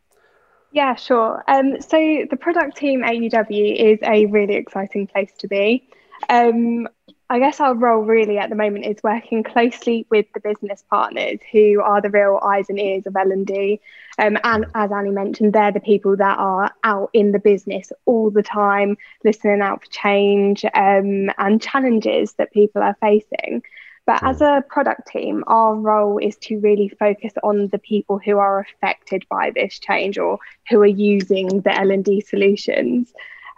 [0.70, 1.42] Yeah, sure.
[1.48, 1.96] Um, so
[2.30, 5.88] the product team at UW is a really exciting place to be.
[6.28, 6.86] Um,
[7.28, 11.40] I guess our role really at the moment is working closely with the business partners
[11.50, 13.80] who are the real eyes and ears of L&D.
[14.18, 18.30] Um, and as Annie mentioned, they're the people that are out in the business all
[18.30, 23.62] the time, listening out for change um, and challenges that people are facing.
[24.06, 28.38] But as a product team, our role is to really focus on the people who
[28.38, 30.38] are affected by this change or
[30.70, 33.12] who are using the L&D solutions.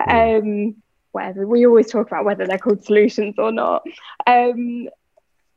[0.06, 0.76] Um,
[1.12, 3.82] whether we always talk about whether they're called solutions or not.
[4.26, 4.88] Um,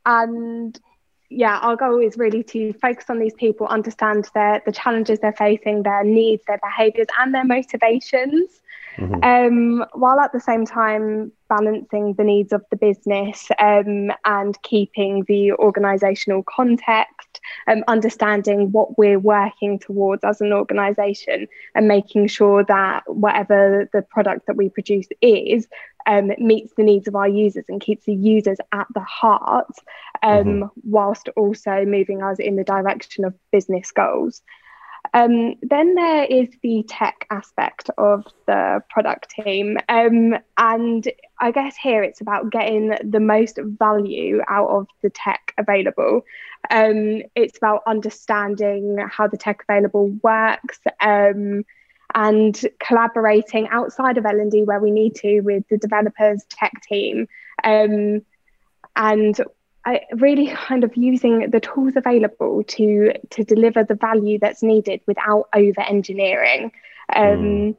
[0.06, 0.80] and
[1.28, 5.32] yeah, our goal is really to focus on these people, understand their the challenges they're
[5.32, 8.61] facing, their needs, their behaviours, and their motivations.
[8.98, 9.24] Mm-hmm.
[9.24, 15.24] Um, while at the same time balancing the needs of the business um, and keeping
[15.28, 22.64] the organisational context, um, understanding what we're working towards as an organisation, and making sure
[22.64, 25.66] that whatever the product that we produce is
[26.06, 29.74] um, meets the needs of our users and keeps the users at the heart,
[30.22, 30.66] um, mm-hmm.
[30.84, 34.42] whilst also moving us in the direction of business goals.
[35.14, 39.76] Um, then there is the tech aspect of the product team.
[39.88, 41.06] Um, and
[41.40, 46.24] I guess here it's about getting the most value out of the tech available.
[46.70, 51.64] Um, it's about understanding how the tech available works um,
[52.14, 57.26] and collaborating outside of L&D where we need to with the developers tech team.
[57.64, 58.22] Um,
[58.96, 59.38] and
[59.84, 65.00] I really kind of using the tools available to to deliver the value that's needed
[65.06, 66.72] without over engineering.
[67.14, 67.76] Um, mm.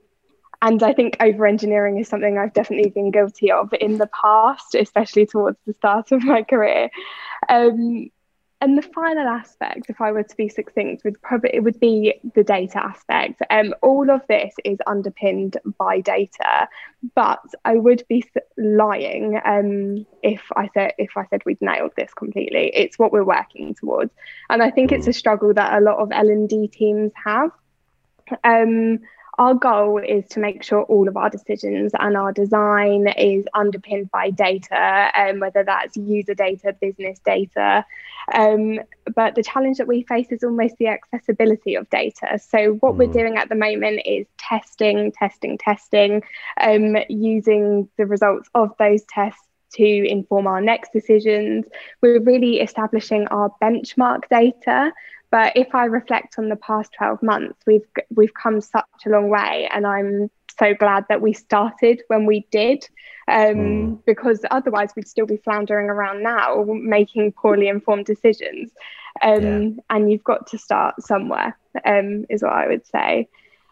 [0.62, 4.76] And I think over engineering is something I've definitely been guilty of in the past,
[4.76, 6.90] especially towards the start of my career.
[7.50, 8.10] Um,
[8.64, 12.14] and the final aspect, if I were to be succinct, would probably it would be
[12.34, 13.42] the data aspect.
[13.50, 16.70] Um, all of this is underpinned by data,
[17.14, 18.24] but I would be
[18.58, 22.72] lying um, if I said if I said we'd nailed this completely.
[22.74, 24.14] It's what we're working towards,
[24.50, 27.52] and I think it's a struggle that a lot of L and D teams have.
[28.46, 29.00] Um,
[29.40, 34.12] our goal is to make sure all of our decisions and our design is underpinned
[34.12, 37.84] by data, um, whether that's user data, business data.
[38.34, 38.80] Um,
[39.16, 42.40] but the challenge that we face is almost the accessibility of data.
[42.40, 42.98] So, what mm.
[42.98, 46.22] we're doing at the moment is testing, testing, testing,
[46.62, 49.42] um, using the results of those tests
[49.74, 51.66] to inform our next decisions.
[52.02, 54.94] We're really establishing our benchmark data.
[55.34, 59.30] But if I reflect on the past 12 months, we've we've come such a long
[59.30, 62.88] way, and I'm so glad that we started when we did,
[63.28, 64.06] um, mm.
[64.06, 68.70] because otherwise we'd still be floundering around now, making poorly informed decisions.
[69.24, 69.70] Um, yeah.
[69.90, 73.28] And you've got to start somewhere, um, is what I would say.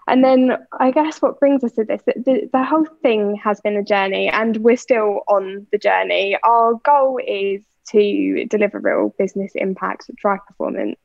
[0.08, 3.78] And then I guess what brings us to this, the, the whole thing has been
[3.78, 6.39] a journey, and we're still on the journey.
[6.43, 10.97] Our goal is to deliver real business impact, drive performance,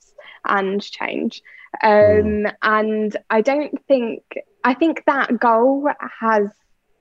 [0.49, 1.43] and change.
[1.83, 2.55] Um, mm.
[2.63, 4.23] And I don't think,
[4.65, 5.89] I think that goal
[6.21, 6.49] has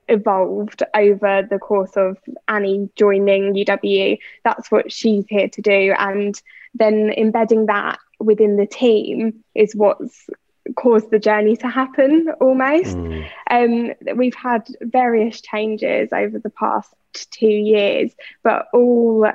[0.07, 4.19] evolved over the course of Annie joining UW.
[4.43, 5.93] That's what she's here to do.
[5.97, 6.39] And
[6.73, 10.29] then embedding that within the team is what's
[10.75, 12.97] caused the journey to happen almost.
[12.97, 13.29] Mm.
[13.49, 16.93] Um, we've had various changes over the past
[17.31, 18.11] two years,
[18.43, 19.31] but all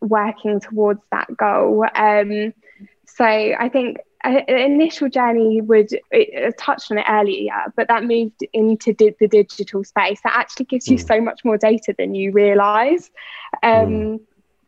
[0.00, 1.86] working towards that goal.
[1.94, 2.52] Um,
[3.06, 8.40] so I think an initial journey would it, touched on it earlier, but that moved
[8.52, 10.20] into di- the digital space.
[10.24, 11.06] That actually gives you mm.
[11.06, 13.10] so much more data than you realise,
[13.62, 14.20] um,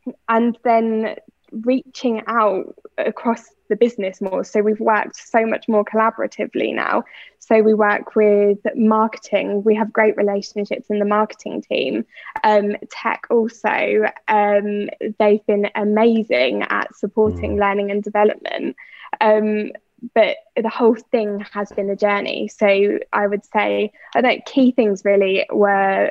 [0.06, 0.12] mm.
[0.28, 1.16] and then
[1.50, 4.44] reaching out across the business more.
[4.44, 7.04] So we've worked so much more collaboratively now.
[7.38, 9.62] So we work with marketing.
[9.64, 12.04] We have great relationships in the marketing team.
[12.44, 17.60] Um, tech also, um, they've been amazing at supporting mm.
[17.60, 18.76] learning and development.
[19.20, 19.72] Um,
[20.14, 22.48] but the whole thing has been a journey.
[22.48, 26.10] So I would say, I think key things really were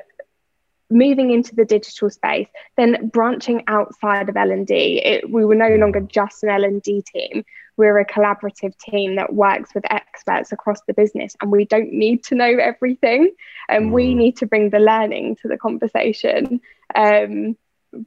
[0.89, 5.21] moving into the digital space, then branching outside of L&D.
[5.29, 7.43] we were no longer just an L&D team.
[7.77, 12.23] We're a collaborative team that works with experts across the business, and we don't need
[12.25, 13.33] to know everything.
[13.67, 14.15] And we mm.
[14.15, 16.61] need to bring the learning to the conversation.
[16.95, 17.57] Um,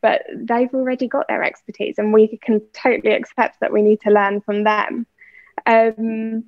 [0.01, 4.11] but they've already got their expertise, and we can totally accept that we need to
[4.11, 5.07] learn from them.
[5.67, 6.45] Um,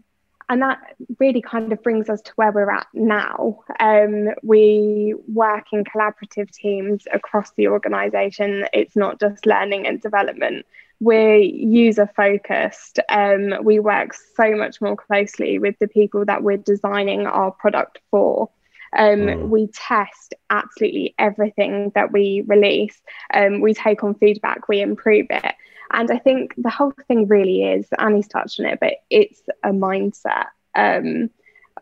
[0.50, 3.60] and that really kind of brings us to where we're at now.
[3.78, 8.66] Um, we work in collaborative teams across the organisation.
[8.72, 10.66] It's not just learning and development.
[10.98, 12.98] We're user focused.
[13.08, 18.00] Um, we work so much more closely with the people that we're designing our product
[18.10, 18.50] for.
[18.96, 19.48] Um, mm.
[19.48, 23.00] We test absolutely everything that we release.
[23.32, 25.54] Um, we take on feedback, we improve it.
[25.92, 29.70] And I think the whole thing really is, Annie's touched on it, but it's a
[29.70, 30.46] mindset.
[30.74, 31.30] Um,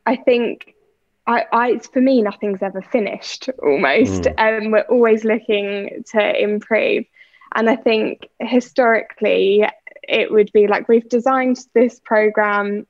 [0.06, 0.74] I think
[1.26, 4.22] I, I, for me, nothing's ever finished almost.
[4.22, 4.64] Mm.
[4.64, 7.04] Um, we're always looking to improve.
[7.54, 9.66] And I think historically,
[10.02, 12.86] it would be like we've designed this program,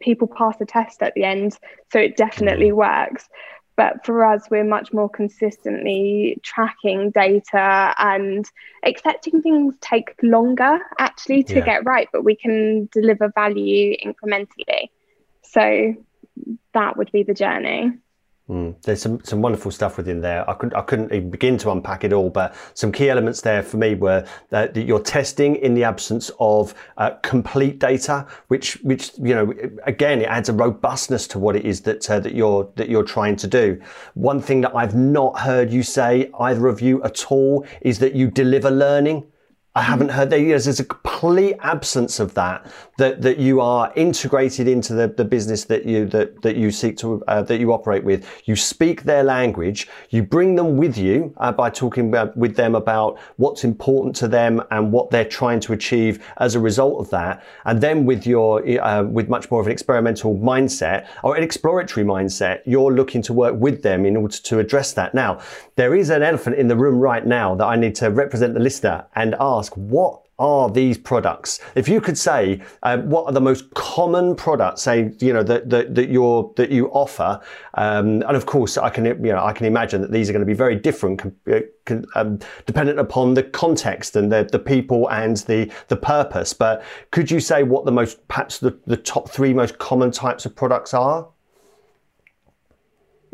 [0.00, 1.58] people pass a test at the end,
[1.92, 2.76] so it definitely mm.
[2.76, 3.28] works.
[3.76, 8.48] But for us, we're much more consistently tracking data and
[8.84, 11.64] accepting things take longer actually to yeah.
[11.64, 14.90] get right, but we can deliver value incrementally.
[15.42, 15.94] So
[16.72, 17.92] that would be the journey.
[18.48, 18.74] Mm.
[18.82, 20.48] There's some, some wonderful stuff within there.
[20.48, 23.62] I couldn't I couldn't even begin to unpack it all, but some key elements there
[23.62, 29.12] for me were that, you're testing in the absence of uh, complete data, which which
[29.18, 29.54] you know
[29.84, 33.02] again it adds a robustness to what it is that uh, that you're that you're
[33.02, 33.80] trying to do.
[34.12, 38.14] One thing that I've not heard you say either of you at all is that
[38.14, 39.24] you deliver learning.
[39.76, 40.38] I haven't heard that.
[40.38, 42.72] There's a complete absence of that.
[42.96, 46.96] That that you are integrated into the, the business that you that that you seek
[46.98, 48.24] to uh, that you operate with.
[48.44, 49.88] You speak their language.
[50.10, 54.28] You bring them with you uh, by talking about, with them about what's important to
[54.28, 57.42] them and what they're trying to achieve as a result of that.
[57.64, 62.06] And then with your uh, with much more of an experimental mindset or an exploratory
[62.06, 65.14] mindset, you're looking to work with them in order to address that.
[65.14, 65.40] Now,
[65.74, 68.60] there is an elephant in the room right now that I need to represent the
[68.60, 71.60] listener and ask ask what are these products?
[71.76, 75.70] If you could say um, what are the most common products, say you know that
[75.70, 77.40] that, that you that you offer,
[77.74, 80.40] um, and of course I can you know I can imagine that these are going
[80.40, 81.60] to be very different uh,
[82.16, 86.52] um, dependent upon the context and the the people and the the purpose.
[86.52, 90.46] But could you say what the most perhaps the, the top three most common types
[90.46, 91.28] of products are?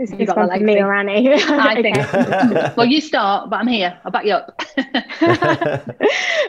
[0.00, 1.30] Is this one for me or Annie?
[1.34, 2.76] I think.
[2.76, 4.00] well, you start, but I'm here.
[4.02, 4.62] I'll back you up.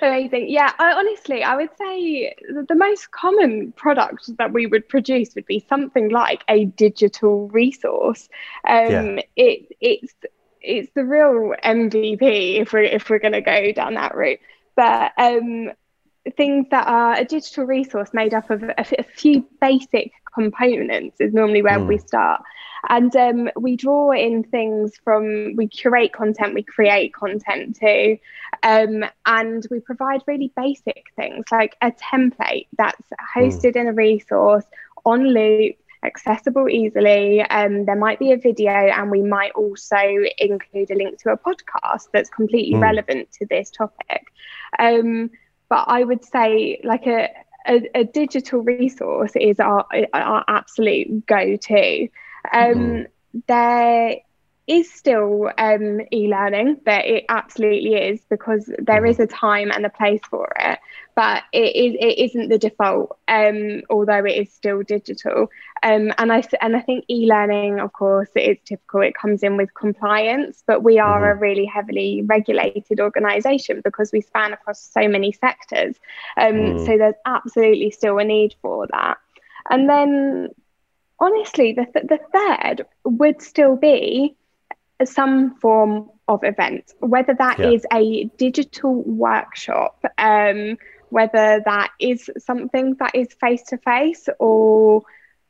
[0.02, 0.50] Amazing.
[0.50, 5.46] Yeah, I, honestly, I would say the most common product that we would produce would
[5.46, 8.30] be something like a digital resource.
[8.66, 9.22] Um, yeah.
[9.36, 10.14] it, it's
[10.62, 14.40] it's the real MVP if we're if we're going to go down that route.
[14.78, 15.72] But um,
[16.38, 21.34] things that are a digital resource made up of a, a few basic components is
[21.34, 21.88] normally where mm.
[21.88, 22.42] we start.
[22.90, 28.18] And um, we draw in things from, we curate content, we create content too.
[28.64, 33.82] Um, and we provide really basic things like a template that's hosted mm.
[33.82, 34.66] in a resource
[35.06, 37.42] on Looop accessible easily.
[37.42, 40.00] Um, there might be a video, and we might also
[40.38, 42.82] include a link to a podcast that's completely mm.
[42.82, 44.28] relevant to this topic.
[44.80, 45.30] Um,
[45.70, 47.30] but I would say, like a,
[47.68, 52.08] a, a digital resource is our, our absolute go to.
[52.54, 53.08] Um, mm.
[53.48, 54.18] There
[54.68, 59.24] is still um, e-learning but it absolutely is because there is mm-hmm.
[59.24, 60.80] a time and a place for it
[61.14, 65.50] but it, is, it isn't the default um, although it is still digital
[65.84, 69.58] um, and I and I think e-learning of course it is typical it comes in
[69.58, 71.38] with compliance but we are mm-hmm.
[71.38, 75.96] a really heavily regulated organization because we span across so many sectors
[76.38, 76.86] um, mm.
[76.86, 79.18] so there's absolutely still a need for that
[79.70, 80.50] and then
[81.22, 84.36] honestly, the, th- the third would still be
[85.06, 87.70] some form of event, whether that yeah.
[87.70, 90.78] is a digital workshop, um,
[91.10, 95.04] whether that is something that is face to face, or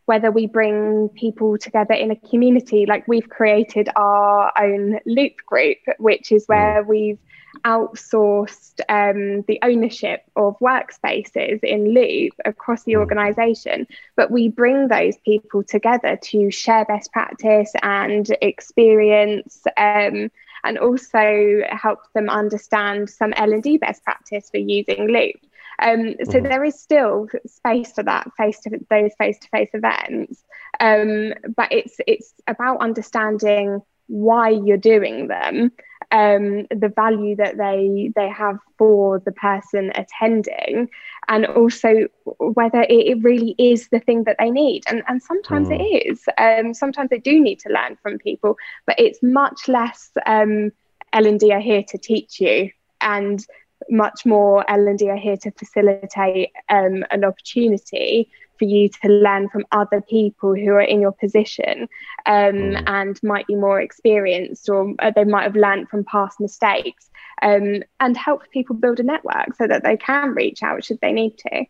[0.05, 2.85] whether we bring people together in a community.
[2.85, 6.87] Like we've created our own Looop group, which is where mm.
[6.87, 7.19] we've
[7.63, 12.99] outsourced um, the ownership of workspaces in Looop across the hmm.
[12.99, 19.63] organisation, but we bring those people together to share best practice and experience.
[19.77, 20.31] Um,
[20.63, 25.33] and also help them understand some L&D best practice for using Looop.
[25.81, 26.43] Um, so mm-hmm.
[26.43, 30.43] there is still space for that face to those face to face events,
[30.79, 35.71] um, but it's it's about understanding why you're doing them
[36.11, 40.89] um, the value that they they have for the person attending
[41.27, 45.69] and also whether it, it really is the thing that they need and, and sometimes
[45.69, 45.79] mm.
[45.79, 50.11] it is um, sometimes they do need to learn from people but it's much less
[50.25, 50.71] um,
[51.13, 52.69] L&D are here to teach you
[52.99, 53.45] and
[53.89, 58.29] much more L&D are here to facilitate um, an opportunity
[58.61, 61.89] for you to learn from other people who are in your position
[62.27, 62.83] um, mm.
[62.85, 67.09] and might be more experienced or uh, they might have learned from past mistakes
[67.41, 71.11] um, and help people build a network so that they can reach out should they
[71.11, 71.65] need to.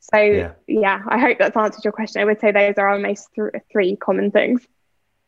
[0.00, 2.20] So, yeah, yeah I hope that's answered your question.
[2.20, 4.66] I would say those are our most th- three common things.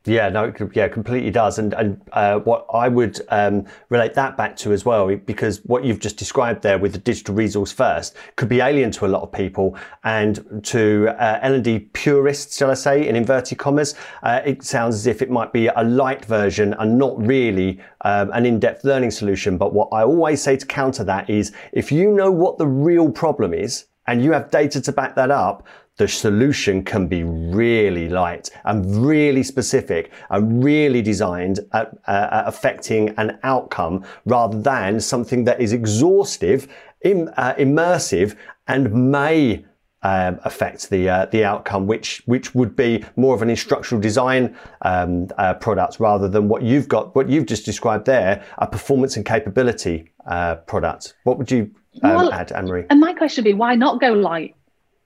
[0.06, 1.58] Yeah, no, it could yeah, completely does.
[1.58, 5.84] And and uh, what I would um, relate that back to as well, because what
[5.84, 9.22] you've just described there with the digital resource first could be alien to a lot
[9.22, 13.94] of people and to uh, L&D purists, shall I say, in inverted commas.
[14.22, 18.30] Uh, it sounds as if it might be a light version and not really um,
[18.32, 19.58] an in-depth learning solution.
[19.58, 23.10] But what I always say to counter that is, if you know what the real
[23.10, 25.66] problem is and you have data to back that up,
[25.96, 33.10] the solution can be really light and really specific and really designed at, uh, affecting
[33.16, 36.68] an outcome rather than something that is exhaustive,
[37.02, 38.36] Im, uh, immersive,
[38.66, 39.64] and may
[40.02, 44.56] um, affect the uh, the outcome, which which would be more of an instructional design
[44.82, 49.16] um, uh, product rather than what you've got, what you've just described there, a performance
[49.16, 51.14] and capability uh, product.
[51.24, 51.70] What would you
[52.02, 52.84] um, well, add, Anne Marie?
[52.90, 54.54] And my question would be, why not go light?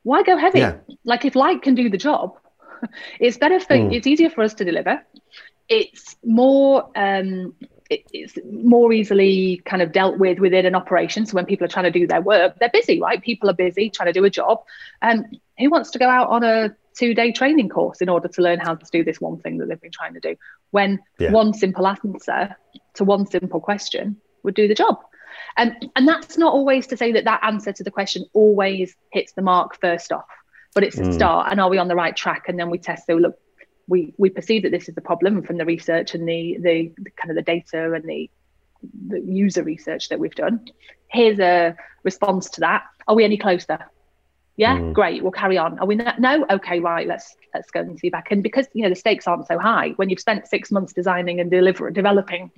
[0.03, 0.61] Why go heavy?
[0.61, 0.77] Yeah.
[1.05, 2.39] Like if light can do the job,
[3.21, 3.95] it's better for mm.
[3.95, 5.03] it's easier for us to deliver.
[5.69, 7.55] It's more um,
[7.91, 11.27] it's more easily kind of dealt with within an operation.
[11.27, 13.21] So when people are trying to do their work, they're busy, right?
[13.21, 14.63] People are busy trying to do a job.
[15.03, 18.29] And um, who wants to go out on a two day training course in order
[18.29, 20.37] to learn how to do this one thing that they've been trying to do?
[20.71, 21.33] When yeah.
[21.33, 22.57] one simple answer
[22.95, 24.99] to one simple question would do the job.
[25.61, 29.33] And, and that's not always to say that that answer to the question always hits
[29.33, 30.25] the mark first off,
[30.75, 31.13] but it's a mm.
[31.13, 31.49] start.
[31.51, 32.45] And are we on the right track?
[32.49, 33.07] And then we test.
[33.07, 33.39] So look,
[33.87, 37.11] we we perceive that this is the problem from the research and the the, the
[37.11, 38.31] kind of the data and the
[39.09, 40.67] the user research that we've done.
[41.09, 42.85] Here's a response to that.
[43.07, 43.81] Are we any closer?
[44.61, 44.93] Yeah, mm.
[44.93, 45.23] great.
[45.23, 45.79] We'll carry on.
[45.79, 46.19] Are we not?
[46.21, 46.45] No.
[46.51, 47.07] Okay, right.
[47.07, 48.31] Let's let's go and see back.
[48.31, 51.41] And because you know the stakes aren't so high, when you've spent six months designing
[51.41, 52.51] and deliver developing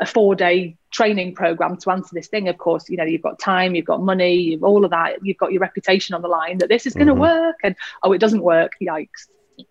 [0.00, 3.40] a four day training program to answer this thing, of course, you know you've got
[3.40, 5.24] time, you've got money, you've all of that.
[5.24, 7.22] You've got your reputation on the line that this is going to mm-hmm.
[7.22, 7.74] work, and
[8.04, 8.74] oh, it doesn't work.
[8.80, 9.26] Yikes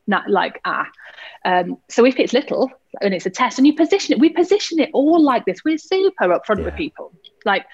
[0.05, 0.85] not like ah.
[1.45, 2.69] Um, so if it's little
[3.01, 5.63] and it's a test, and you position it, we position it all like this.
[5.63, 6.65] We're super upfront yeah.
[6.65, 7.13] with people.
[7.45, 7.65] Like,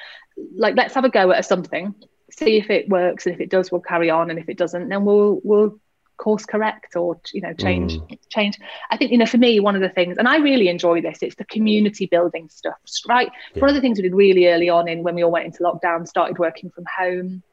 [0.55, 1.95] like let's have a go at something,
[2.32, 4.89] see if it works, and if it does, we'll carry on, and if it doesn't,
[4.89, 5.80] then we'll we'll
[6.17, 8.19] course correct or you know change mm.
[8.30, 8.57] change
[8.89, 11.19] i think you know for me one of the things and i really enjoy this
[11.21, 13.59] it's the community building stuff right yeah.
[13.59, 15.61] one of the things we did really early on in when we all went into
[15.61, 17.43] lockdown started working from home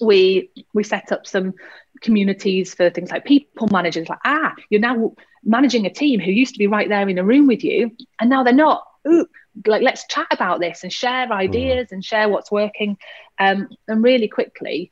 [0.00, 1.54] we we set up some
[2.00, 5.12] communities for things like people managers like ah you're now
[5.44, 8.28] managing a team who used to be right there in a room with you and
[8.28, 9.26] now they're not Ooh,
[9.66, 11.32] like let's chat about this and share mm.
[11.32, 11.92] ideas mm.
[11.92, 12.96] and share what's working
[13.38, 14.90] um, and really quickly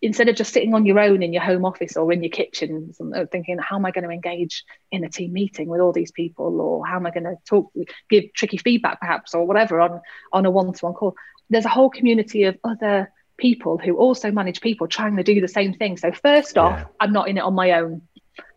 [0.00, 2.92] instead of just sitting on your own in your home office or in your kitchen
[3.30, 6.60] thinking how am i going to engage in a team meeting with all these people
[6.60, 7.72] or how am i going to talk
[8.10, 10.00] give tricky feedback perhaps or whatever on
[10.32, 11.14] on a one-to-one call
[11.50, 15.48] there's a whole community of other people who also manage people trying to do the
[15.48, 15.96] same thing.
[15.96, 16.86] So, first off, yeah.
[17.00, 18.02] I'm not in it on my own.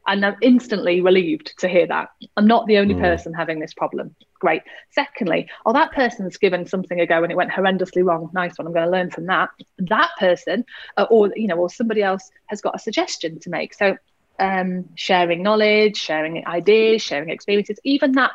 [0.07, 2.09] And I'm instantly relieved to hear that.
[2.37, 3.01] I'm not the only mm.
[3.01, 4.15] person having this problem.
[4.45, 4.61] Great.
[4.91, 8.29] Secondly, oh, that person's given something a go and it went horrendously wrong.
[8.31, 8.67] Nice one.
[8.67, 9.49] I'm going to learn from that.
[9.79, 10.65] That person,
[10.97, 13.73] uh, or you know, or somebody else has got a suggestion to make.
[13.73, 13.97] So
[14.37, 18.33] um, sharing knowledge, sharing ideas, sharing experiences, even that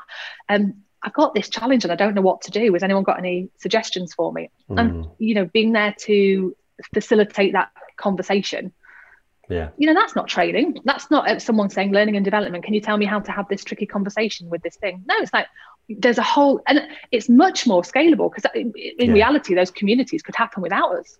[0.48, 2.72] um, I've got this challenge and I don't know what to do.
[2.72, 4.50] Has anyone got any suggestions for me?
[4.68, 4.80] Mm.
[4.80, 6.56] And you know, being there to
[6.92, 8.72] facilitate that conversation.
[9.50, 9.70] Yeah.
[9.76, 10.78] You know, that's not training.
[10.84, 12.64] That's not uh, someone saying learning and development.
[12.64, 15.02] Can you tell me how to have this tricky conversation with this thing?
[15.06, 15.48] No, it's like
[15.99, 19.12] there's a whole, and it's much more scalable because in, in yeah.
[19.12, 21.18] reality, those communities could happen without us.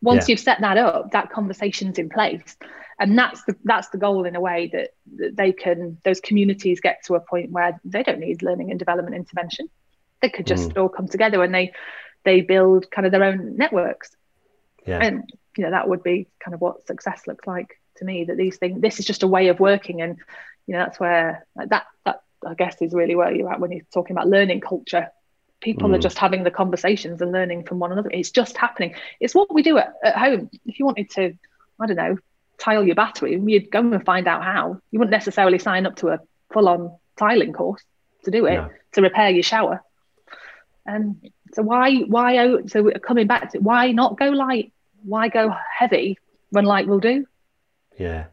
[0.00, 0.32] Once yeah.
[0.32, 2.56] you've set that up, that conversation's in place
[3.02, 6.80] and that's the that's the goal in a way that, that they can those communities
[6.80, 9.68] get to a point where they don't need learning and development intervention
[10.20, 10.80] they could just mm.
[10.80, 11.72] all come together and they
[12.24, 14.14] they build kind of their own networks
[14.86, 18.24] yeah and you know that would be kind of what success looks like to me
[18.24, 20.18] that these things this is just a way of working and
[20.66, 23.72] you know that's where like that that i guess is really where you're at when
[23.72, 25.08] you're talking about learning culture
[25.60, 25.94] people mm.
[25.94, 29.52] are just having the conversations and learning from one another it's just happening it's what
[29.52, 31.32] we do at, at home if you wanted to
[31.80, 32.16] i don't know
[32.62, 34.80] tile your bathroom, you'd go and find out how.
[34.90, 36.20] You wouldn't necessarily sign up to a
[36.52, 37.82] full on tiling course
[38.24, 38.70] to do it, no.
[38.92, 39.82] to repair your shower.
[40.86, 41.20] And um,
[41.54, 44.72] so why why so coming back to why not go light?
[45.04, 46.18] Why go heavy
[46.50, 47.26] when light will do?
[47.98, 48.26] Yeah.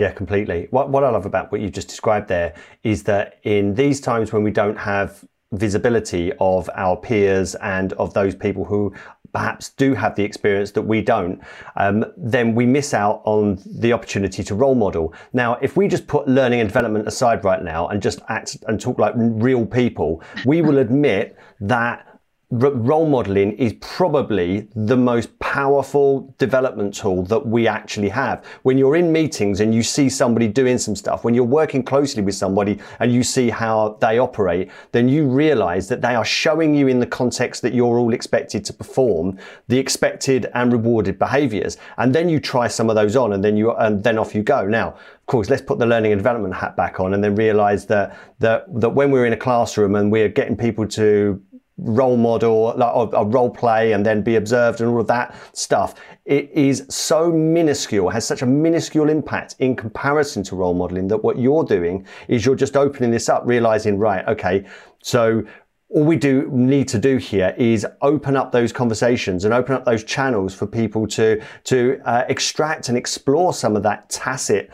[0.00, 0.66] Yeah, completely.
[0.70, 4.32] What what I love about what you just described there is that in these times
[4.32, 5.22] when we don't have
[5.52, 8.94] visibility of our peers and of those people who
[9.34, 11.38] perhaps do have the experience that we don't,
[11.76, 15.12] um, then we miss out on the opportunity to role model.
[15.34, 18.80] Now, if we just put learning and development aside right now and just act and
[18.80, 22.06] talk like real people, we will admit that
[22.50, 28.44] role modeling is probably the most powerful development tool that we actually have.
[28.62, 32.22] When you're in meetings and you see somebody doing some stuff, when you're working closely
[32.22, 36.74] with somebody and you see how they operate, then you realize that they are showing
[36.74, 39.38] you in the context that you're all expected to perform
[39.68, 41.76] the expected and rewarded behaviors.
[41.98, 44.42] And then you try some of those on and then you, and then off you
[44.42, 44.66] go.
[44.66, 47.86] Now, of course, let's put the learning and development hat back on and then realize
[47.86, 51.40] that, that, that when we're in a classroom and we're getting people to
[51.82, 55.94] role model, like a role play, and then be observed and all of that stuff.
[56.24, 61.18] It is so minuscule, has such a minuscule impact in comparison to role modeling that
[61.18, 64.66] what you're doing is you're just opening this up, realizing, right, okay,
[65.02, 65.42] so
[65.90, 69.84] all we do need to do here is open up those conversations and open up
[69.84, 74.70] those channels for people to to uh, extract and explore some of that tacit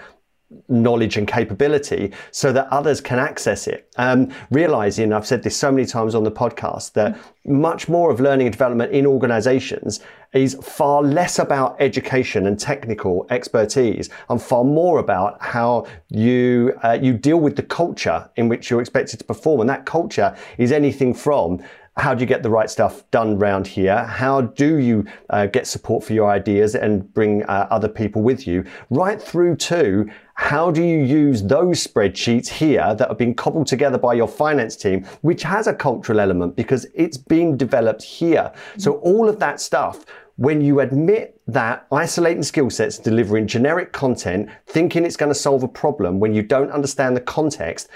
[0.68, 3.90] knowledge and capability so that others can access it.
[3.96, 8.20] Um, realizing, I've said this so many times on the podcast, that much more of
[8.20, 10.00] learning and development in organizations
[10.32, 16.98] is far less about education and technical expertise and far more about how you, uh,
[17.00, 19.60] you deal with the culture in which you're expected to perform.
[19.60, 21.62] And that culture is anything from
[21.96, 24.04] how do you get the right stuff done around here?
[24.04, 28.46] How do you uh, get support for your ideas and bring uh, other people with
[28.46, 28.64] you?
[28.90, 30.06] Right through to
[30.36, 34.76] how do you use those spreadsheets here that have been cobbled together by your finance
[34.76, 38.52] team, which has a cultural element because it's been developed here.
[38.76, 40.04] So all of that stuff
[40.36, 45.62] when you admit that isolating skill sets, delivering generic content, thinking it's going to solve
[45.62, 47.88] a problem when you don't understand the context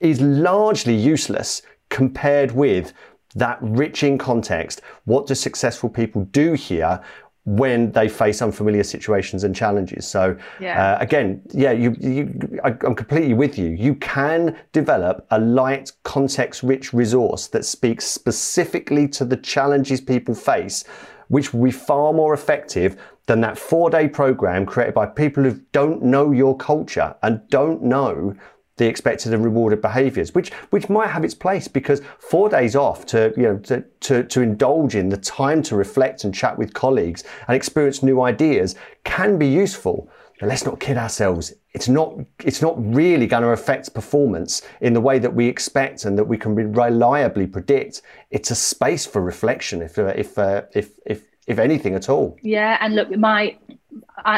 [0.00, 2.94] is largely useless compared with
[3.34, 4.80] that rich in context.
[5.04, 7.02] What do successful people do here?
[7.44, 10.06] When they face unfamiliar situations and challenges.
[10.06, 10.94] So yeah.
[10.94, 13.70] uh, again, yeah, you, you, I, I'm completely with you.
[13.70, 20.84] You can develop a light, context-rich resource that speaks specifically to the challenges people face,
[21.28, 26.02] which will be far more effective than that four-day program created by people who don't
[26.02, 28.36] know your culture and don't know
[28.82, 33.06] the expected and rewarded behaviors, which which might have its place because four days off
[33.06, 36.74] to you know to, to, to indulge in the time to reflect and chat with
[36.74, 38.74] colleagues and experience new ideas
[39.04, 40.10] can be useful.
[40.40, 41.52] But let's not kid ourselves.
[41.74, 46.04] It's not it's not really going to affect performance in the way that we expect
[46.04, 48.02] and that we can reliably predict.
[48.30, 52.36] It's a space for reflection, if uh, if uh, if if if anything at all.
[52.42, 53.56] Yeah, and look, my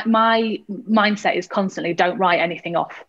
[0.06, 3.04] my mindset is constantly don't write anything off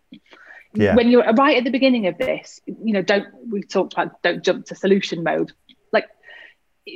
[0.76, 0.94] yeah.
[0.94, 4.44] when you're right at the beginning of this, you know, don't we talked about don't
[4.44, 5.52] jump to solution mode.
[5.92, 6.06] Like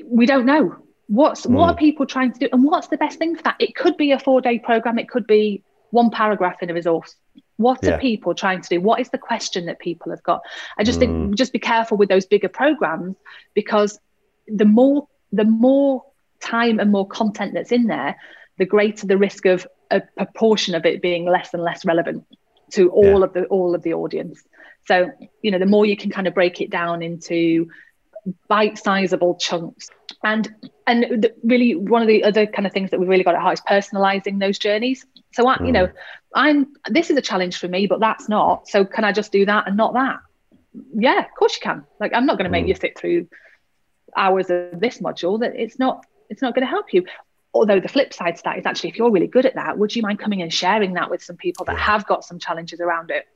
[0.04, 0.76] we don't know
[1.06, 1.50] what's mm.
[1.50, 3.56] what are people trying to do and what's the best thing for that.
[3.58, 4.98] It could be a four day program.
[4.98, 7.14] It could be one paragraph in a resource.
[7.56, 7.90] What yeah.
[7.90, 8.80] are people trying to do?
[8.80, 10.42] What is the question that people have got?
[10.78, 11.02] I just mm.
[11.02, 13.16] think just be careful with those bigger programs
[13.54, 13.98] because
[14.46, 16.04] the more the more
[16.40, 18.16] time and more content that's in there,
[18.58, 22.24] the greater the risk of a proportion of it being less and less relevant
[22.72, 23.24] to all yeah.
[23.24, 24.42] of the all of the audience.
[24.86, 25.10] So
[25.42, 27.68] you know, the more you can kind of break it down into
[28.48, 29.88] bite-sizable chunks,
[30.22, 30.52] and
[30.86, 33.40] and the, really one of the other kind of things that we've really got at
[33.40, 35.06] heart is personalizing those journeys.
[35.32, 35.66] So I, mm.
[35.66, 35.92] you know, mm.
[36.34, 38.68] I'm this is a challenge for me, but that's not.
[38.68, 40.16] So can I just do that and not that?
[40.94, 41.84] Yeah, of course you can.
[41.98, 42.68] Like I'm not going to make mm.
[42.68, 43.28] you sit through
[44.16, 45.40] hours of this module.
[45.40, 47.04] That it's not it's not going to help you
[47.52, 49.94] although the flip side to that is actually if you're really good at that would
[49.94, 53.10] you mind coming and sharing that with some people that have got some challenges around
[53.10, 53.26] it?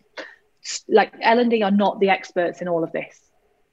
[0.88, 3.20] Like l&d are not the experts in all of this.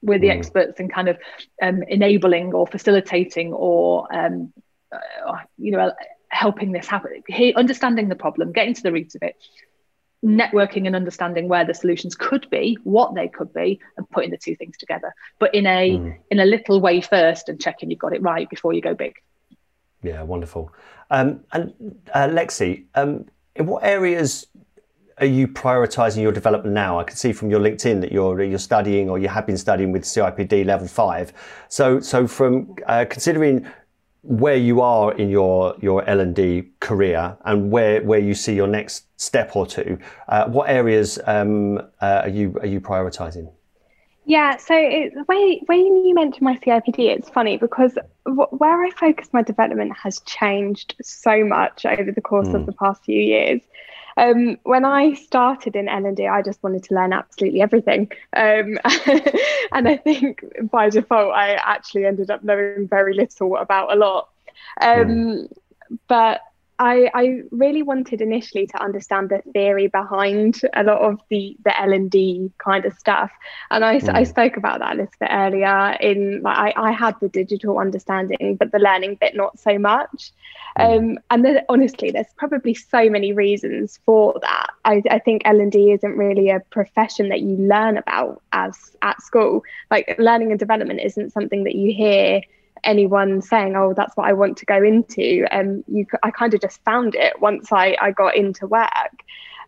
[0.02, 0.36] We're the mm.
[0.36, 1.18] experts in kind of
[1.62, 4.52] um, enabling or facilitating or um,
[4.92, 5.92] uh, you know
[6.28, 7.22] helping this happen
[7.56, 9.36] understanding the problem getting to the roots of it
[10.24, 14.38] networking and understanding where the solutions could be what they could be and putting the
[14.38, 15.14] two things together.
[15.38, 16.16] But in a mm.
[16.30, 19.14] in a little way first and checking you've got it right before you go big
[20.02, 20.72] yeah, wonderful.
[21.10, 21.72] Um, and
[22.14, 24.46] uh, Lexie, um, in what areas
[25.18, 26.98] are you prioritizing your development now?
[26.98, 29.92] I can see from your LinkedIn that you're you're studying or you have been studying
[29.92, 31.32] with CIPD level five.
[31.68, 33.66] So so from uh, considering
[34.22, 38.54] where you are in your your L and D career and where where you see
[38.54, 39.98] your next step or two,
[40.28, 43.50] uh, what areas um, uh, are you are you prioritizing?
[44.24, 48.90] Yeah, so it, when, when you mentioned my CIPD, it's funny because w- where I
[48.90, 52.54] focus my development has changed so much over the course mm.
[52.54, 52.66] of hmm.
[52.66, 53.60] the past few years.
[54.16, 58.10] Um, when I started in L&D, I just wanted to learn absolutely everything.
[58.34, 58.78] Um,
[59.72, 64.28] and I think by default, I actually ended up knowing very little about a lot.
[64.80, 65.52] Um, mm.
[66.08, 66.42] But
[66.78, 71.80] I, I really wanted initially to understand the theory behind a lot of the the
[71.80, 73.30] L and D kind of stuff,
[73.70, 74.14] and I, mm.
[74.14, 75.96] I spoke about that a little bit earlier.
[76.00, 80.32] In like I, I had the digital understanding, but the learning bit not so much.
[80.78, 80.98] Mm.
[80.98, 84.70] Um, and then, honestly, there's probably so many reasons for that.
[84.84, 88.96] I, I think L and D isn't really a profession that you learn about as
[89.02, 89.62] at school.
[89.90, 92.40] Like learning and development isn't something that you hear
[92.84, 96.60] anyone saying, "Oh, that's what I want to go into." Um, you, I kind of
[96.60, 99.22] just found it once I, I got into work.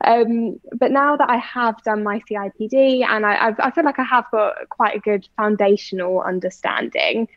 [0.04, 3.98] Um, but now that I have done my CIPD and I, I've, I feel like
[3.98, 7.28] I have got quite a good foundational understanding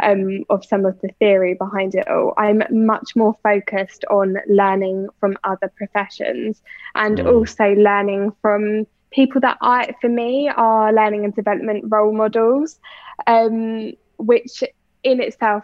[0.00, 5.08] um, of some of the theory behind it all, I'm much more focused on learning
[5.20, 6.62] from other professions
[6.94, 7.32] and mm.
[7.32, 12.78] also learning from people that I, for me, are learning and development role models,
[13.26, 14.62] um, which
[15.06, 15.62] in itself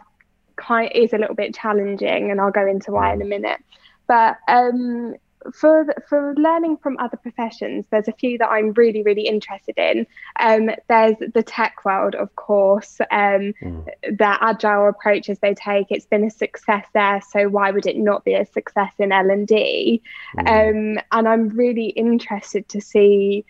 [0.57, 3.61] kind is a little bit challenging, and I'll go into why in a minute.
[4.07, 5.14] But um,
[5.53, 10.07] for for learning from other professions, there's a few that I'm really really interested in.
[10.38, 13.84] Um, there's the tech world, of course, um, mm.
[14.03, 15.86] the agile approaches they take.
[15.90, 19.30] It's been a success there, so why would it not be a success in L
[19.30, 20.03] and D?
[20.36, 20.97] Mm.
[20.97, 23.45] Um, and I'm really interested to see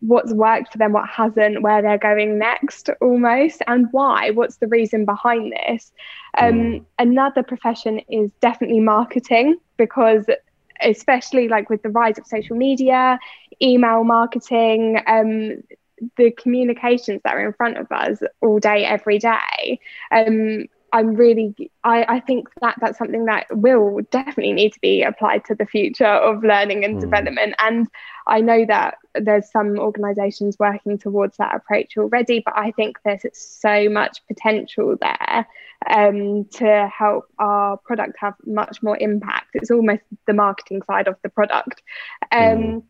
[0.00, 4.30] what's worked for them, what hasn't, where they're going next, almost, and why.
[4.30, 5.92] What's the reason behind this?
[6.38, 6.84] Um, mm.
[6.98, 10.26] Another profession is definitely marketing because
[10.82, 13.18] especially like with the rise of social media,
[13.62, 15.62] email marketing, um,
[16.16, 19.78] the communications that are in front of us all day, every day.
[20.10, 25.02] Um, I'm really, I, I think that that's something that will definitely need to be
[25.02, 27.00] applied to the future of learning and mm.
[27.00, 27.54] development.
[27.58, 27.86] And
[28.26, 33.24] I know that there's some organisations working towards that approach already, but I think there's
[33.32, 35.46] so much potential there
[35.88, 39.48] um, to help our product have much more impact.
[39.54, 41.82] It's almost the marketing side of the product.
[42.32, 42.82] Um, mm.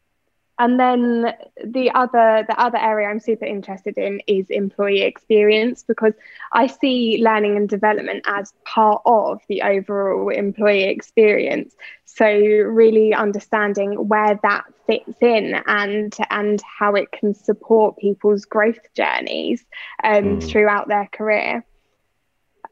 [0.60, 1.32] And then
[1.64, 6.12] the other the other area I'm super interested in is employee experience because
[6.52, 11.74] I see learning and development as part of the overall employee experience.
[12.04, 18.80] So really understanding where that fits in and and how it can support people's growth
[18.94, 19.64] journeys
[20.04, 20.46] um, mm.
[20.46, 21.64] throughout their career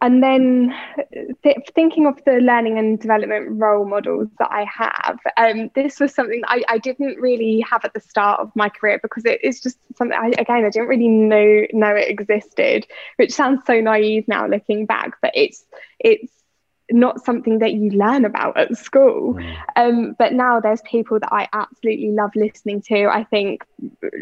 [0.01, 0.75] and then
[1.43, 6.15] th- thinking of the learning and development role models that I have, um, this was
[6.15, 9.61] something I, I, didn't really have at the start of my career because it is
[9.61, 12.87] just something I, again I didn't really know know it existed,
[13.17, 15.65] which sounds so naive now looking back, but it's
[15.99, 16.38] it's
[16.91, 19.35] not something that you learn about at school.
[19.35, 19.57] Mm.
[19.77, 23.07] Um, but now there's people that I absolutely love listening to.
[23.07, 23.65] I think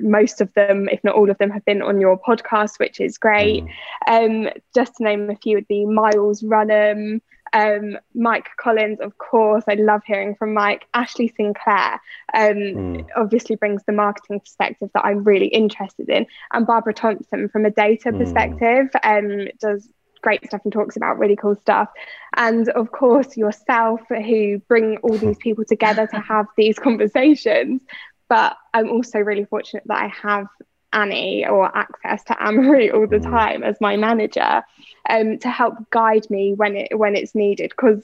[0.00, 3.18] most of them, if not all of them, have been on your podcast, which is
[3.18, 3.64] great.
[4.08, 4.46] Mm.
[4.46, 7.20] Um, just to name a few would be Myles Runham,
[7.52, 9.64] um, Mike Collins, of course.
[9.68, 10.86] I love hearing from Mike.
[10.94, 12.00] Ashley Sinclair
[12.34, 13.06] um, mm.
[13.16, 16.26] obviously brings the marketing perspective that I'm really interested in.
[16.52, 18.18] And Barbara Thompson, from a data mm.
[18.18, 19.88] perspective, um, does
[20.26, 21.88] great stuff and talks about really cool stuff.
[22.36, 27.80] And of course, yourself, who bring all these people together to have these conversations.
[28.28, 30.48] But I'm also really fortunate that I have
[30.92, 33.30] Annie or access to Amory all the mm.
[33.30, 34.64] time as my manager
[35.08, 37.70] um, to help guide me when it when it's needed.
[37.70, 38.02] Because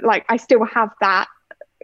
[0.00, 1.26] like I still have that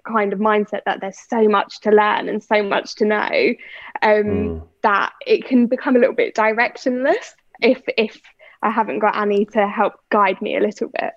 [0.07, 3.55] kind of mindset that there's so much to learn and so much to know
[4.03, 4.68] um, mm.
[4.82, 8.20] that it can become a little bit directionless if if
[8.62, 11.12] I haven't got Annie to help guide me a little bit.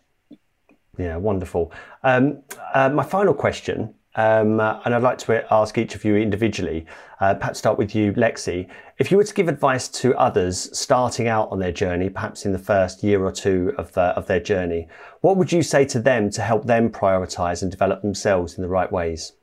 [0.98, 1.72] Yeah, wonderful.
[2.04, 6.16] Um, uh, my final question, um, uh, and I'd like to ask each of you
[6.16, 6.86] individually,
[7.20, 8.70] uh, perhaps start with you, Lexie.
[9.00, 12.52] If you were to give advice to others starting out on their journey, perhaps in
[12.52, 14.88] the first year or two of, the, of their journey,
[15.22, 18.70] what would you say to them to help them prioritize and develop themselves in the
[18.70, 19.34] right ways?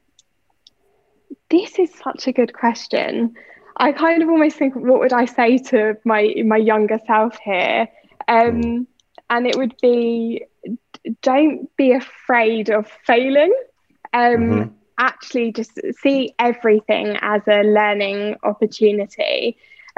[1.50, 3.34] This is such a good question.
[3.80, 7.88] I kind of almost think, what would I say to my my younger self here?
[8.28, 8.82] Um, hmm.
[9.30, 10.44] and it would be,
[11.22, 13.52] don't be afraid of failing.
[14.12, 14.68] Um, mm-hmm.
[14.98, 19.56] Actually, just see everything as a learning opportunity.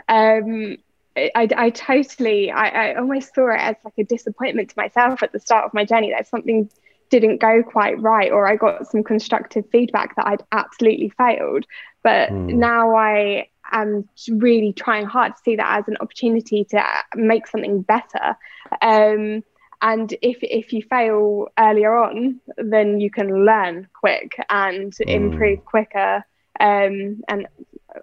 [0.09, 0.77] Um,
[1.17, 5.33] I, I totally, I, I almost saw it as like a disappointment to myself at
[5.33, 6.71] the start of my journey that something
[7.11, 11.67] didn't go quite right or I got some constructive feedback that I'd absolutely failed.
[12.03, 12.55] But mm.
[12.55, 17.83] now I am really trying hard to see that as an opportunity to make something
[17.83, 18.37] better.
[18.81, 19.43] Um,
[19.81, 25.09] and if if you fail earlier on, then you can learn quick and mm.
[25.09, 26.25] improve quicker,
[26.61, 27.49] um, and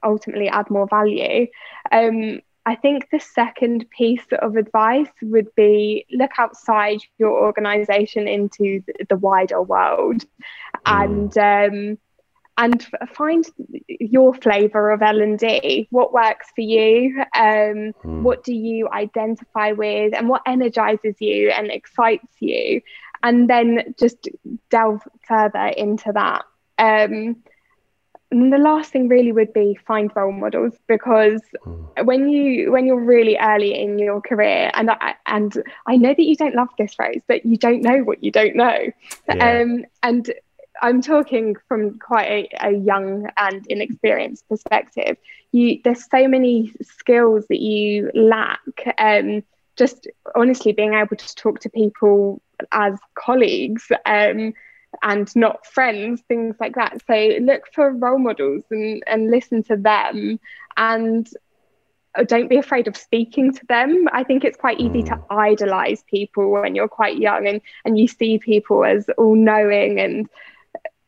[0.04, 1.48] ultimately add more value.
[1.92, 8.84] Um, I think the second piece of advice would be look outside your organization into
[9.10, 10.26] the wider world
[10.86, 10.86] mm.
[10.86, 11.98] and um,
[12.60, 13.45] and find
[13.88, 18.22] your flavor of L&D what works for you um, mm.
[18.22, 22.82] what do you identify with and what energizes you and excites you
[23.24, 24.28] and then just
[24.70, 26.43] delve further into that
[26.78, 27.38] um,
[28.32, 32.05] and the last thing really would be find role models because mm.
[32.05, 35.53] when you when you're really early in your career and I, and
[35.88, 38.55] I know that you don't love this phrase but you don't know what you don't
[38.57, 38.91] know
[39.30, 39.62] yeah.
[39.62, 40.30] um, and
[40.82, 45.18] I'm talking from quite a, a, young and inexperienced perspective.
[45.52, 48.60] You, there's so many skills that you lack.
[48.98, 49.44] Um,
[49.76, 54.54] just honestly being able to talk to people as colleagues, um,
[55.04, 57.02] and not friends, things like that.
[57.08, 60.40] So look for role models and, and listen to them
[60.78, 61.30] and
[62.26, 64.08] don't be afraid of speaking to them.
[64.12, 65.26] I think it's quite easy to mm.
[65.30, 70.28] idolize people when you're quite young and, and you see people as all knowing and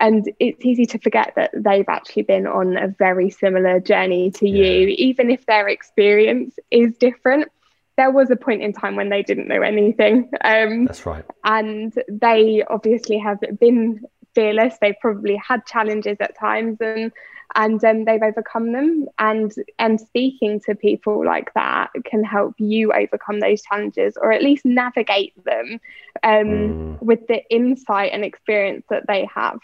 [0.01, 4.49] and it's easy to forget that they've actually been on a very similar journey to
[4.49, 4.65] yeah.
[4.65, 7.49] you, even if their experience is different.
[7.97, 10.31] There was a point in time when they didn't know anything.
[10.43, 11.23] Um, That's right.
[11.43, 14.01] And they obviously have been
[14.33, 14.75] fearless.
[14.81, 17.11] They've probably had challenges at times, and
[17.53, 19.07] and um, they've overcome them.
[19.19, 24.41] And and speaking to people like that can help you overcome those challenges, or at
[24.41, 25.79] least navigate them
[26.23, 27.01] um, mm.
[27.03, 29.59] with the insight and experience that they have.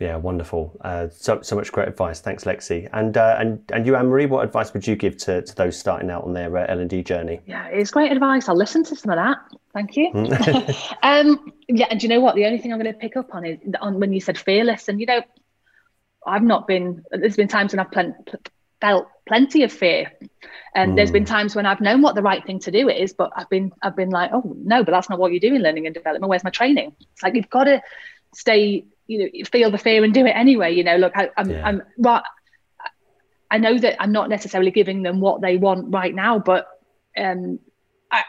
[0.00, 0.76] Yeah, wonderful.
[0.80, 2.20] Uh, so so much great advice.
[2.20, 2.88] Thanks, Lexie.
[2.92, 5.78] And uh, and and you, Anne Marie, what advice would you give to, to those
[5.78, 7.40] starting out on their uh, L and D journey?
[7.46, 8.48] Yeah, it's great advice.
[8.48, 9.38] I'll listen to some of that.
[9.72, 10.10] Thank you.
[11.02, 12.34] um, yeah, and you know what?
[12.34, 14.88] The only thing I'm going to pick up on is on when you said fearless,
[14.88, 15.22] and you know,
[16.26, 17.04] I've not been.
[17.12, 18.16] There's been times when I've pl-
[18.80, 20.10] felt plenty of fear,
[20.74, 20.96] and mm.
[20.96, 21.32] there's been hmm.
[21.34, 23.94] times when I've known what the right thing to do is, but I've been I've
[23.94, 26.28] been like, oh no, but that's not what you do in learning and development.
[26.28, 26.96] Where's my training?
[27.12, 27.80] It's like you've got to
[28.34, 31.50] stay you know feel the fear and do it anyway you know look I, am
[31.50, 31.66] yeah.
[31.66, 32.22] I'm right
[33.50, 36.66] I know that I'm not necessarily giving them what they want right now but
[37.16, 37.58] um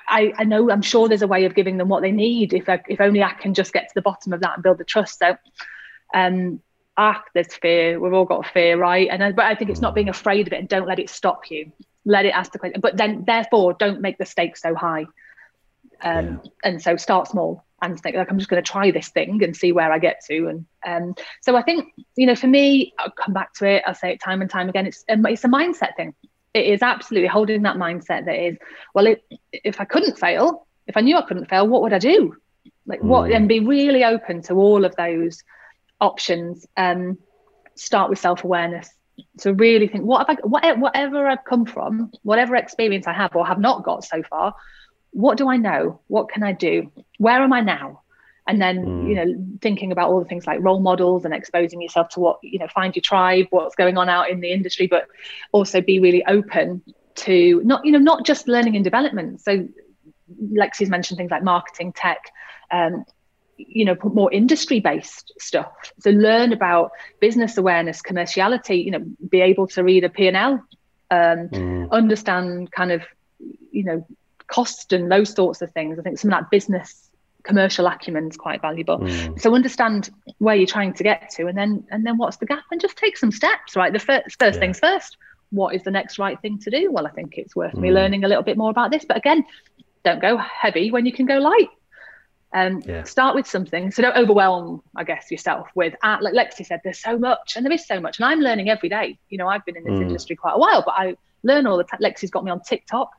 [0.07, 2.69] I, I know I'm sure there's a way of giving them what they need if
[2.69, 4.83] I, if only I can just get to the bottom of that and build the
[4.83, 5.19] trust.
[5.19, 5.37] So
[6.13, 6.61] um
[6.97, 7.99] ah there's fear.
[7.99, 9.07] We've all got fear right?
[9.09, 11.09] And I, but I think it's not being afraid of it and don't let it
[11.09, 11.71] stop you.
[12.05, 12.81] Let it ask the question.
[12.81, 15.05] But then therefore don't make the stakes so high.
[16.01, 16.49] Um yeah.
[16.63, 19.55] and so start small and think like I'm just going to try this thing and
[19.55, 20.47] see where I get to.
[20.47, 23.83] And um, so I think you know, for me, I'll come back to it.
[23.85, 24.87] I'll say it time and time again.
[24.87, 26.13] It's um, it's a mindset thing.
[26.53, 28.57] It is absolutely holding that mindset that is
[28.93, 31.99] well, it, if I couldn't fail, if I knew I couldn't fail, what would I
[31.99, 32.35] do?
[32.85, 33.29] Like what?
[33.29, 33.35] Mm.
[33.35, 35.43] And be really open to all of those
[35.99, 36.65] options.
[36.77, 37.17] Um,
[37.75, 38.89] start with self awareness.
[39.37, 43.35] So really think what have I, what, whatever I've come from, whatever experience I have
[43.35, 44.55] or have not got so far,
[45.15, 46.01] what do I know?
[46.07, 46.91] What can I do?
[47.19, 48.01] Where am I now?
[48.47, 49.07] And then, mm.
[49.07, 52.39] you know, thinking about all the things like role models and exposing yourself to what,
[52.43, 55.07] you know, find your tribe, what's going on out in the industry, but
[55.53, 56.83] also be really open
[57.15, 59.39] to not, you know, not just learning and development.
[59.39, 59.67] So
[60.53, 62.19] Lexie's mentioned things like marketing, tech,
[62.69, 63.05] um,
[63.57, 65.71] you know, more industry based stuff.
[66.01, 66.91] So learn about
[67.21, 70.61] business awareness, commerciality, you know, be able to read a P&L, um,
[71.09, 71.89] mm.
[71.89, 73.01] understand kind of,
[73.71, 74.05] you know,
[74.47, 75.99] cost and those sorts of things.
[75.99, 77.09] I think some of that business
[77.43, 78.99] commercial acumen is quite valuable.
[78.99, 79.39] Mm.
[79.39, 82.63] So understand where you're trying to get to, and then and then what's the gap,
[82.71, 83.75] and just take some steps.
[83.75, 84.59] Right, the first first yeah.
[84.59, 85.17] things first.
[85.51, 86.91] What is the next right thing to do?
[86.91, 87.81] Well, I think it's worth mm.
[87.81, 89.05] me learning a little bit more about this.
[89.05, 89.45] But again,
[90.03, 91.69] don't go heavy when you can go light.
[92.53, 93.03] Um, yeah.
[93.03, 93.91] Start with something.
[93.91, 97.65] So don't overwhelm, I guess, yourself with, uh, like Lexie said, there's so much, and
[97.65, 99.19] there is so much, and I'm learning every day.
[99.29, 100.03] You know, I've been in this mm.
[100.03, 101.99] industry quite a while, but I learn all the time.
[102.01, 103.11] Lexie's got me on TikTok.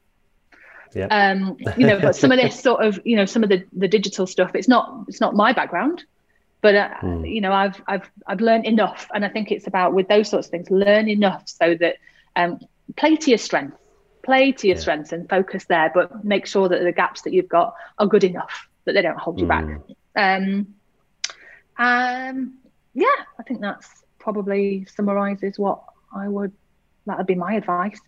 [0.94, 1.06] Yeah.
[1.06, 3.88] Um, you know, but some of this sort of, you know, some of the the
[3.88, 6.04] digital stuff, it's not it's not my background,
[6.60, 7.32] but uh, mm.
[7.32, 10.46] you know, I've I've I've learned enough, and I think it's about with those sorts
[10.46, 11.96] of things, learn enough so that
[12.34, 12.60] um,
[12.96, 13.78] play to your strengths,
[14.22, 14.80] play to your yeah.
[14.80, 18.24] strengths, and focus there, but make sure that the gaps that you've got are good
[18.24, 19.48] enough that they don't hold you mm.
[19.48, 19.64] back.
[20.16, 20.18] Hmm.
[20.18, 20.66] Um,
[21.78, 22.54] um,
[22.94, 23.06] yeah,
[23.38, 25.82] I think that's probably summarizes what
[26.14, 26.52] I would
[27.06, 28.00] that would be my advice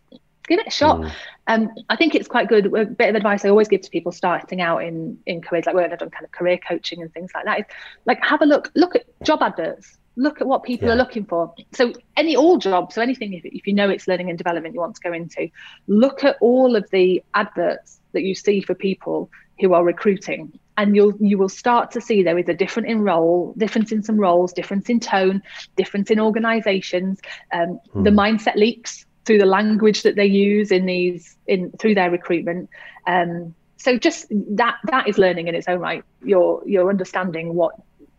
[0.48, 0.98] give it a shot.
[1.00, 1.12] Mm.
[1.46, 2.66] Um, I think it's quite good.
[2.66, 5.74] A bit of advice I always give to people starting out in in careers, like
[5.74, 7.66] when I've done kind of career coaching and things like that, is
[8.04, 10.94] like have a look, look at job adverts, look at what people yeah.
[10.94, 11.54] are looking for.
[11.72, 14.80] So any all jobs, so anything if, if you know it's learning and development you
[14.80, 15.48] want to go into,
[15.86, 19.30] look at all of the adverts that you see for people
[19.60, 23.02] who are recruiting and you'll you will start to see there is a different in
[23.02, 25.42] role difference in some roles difference in tone
[25.76, 27.20] difference in organizations
[27.52, 28.04] um, hmm.
[28.04, 32.70] the mindset leaks through the language that they use in these in through their recruitment.
[33.06, 36.02] Um, so just that that is learning in its own right.
[36.24, 37.74] You're you're understanding what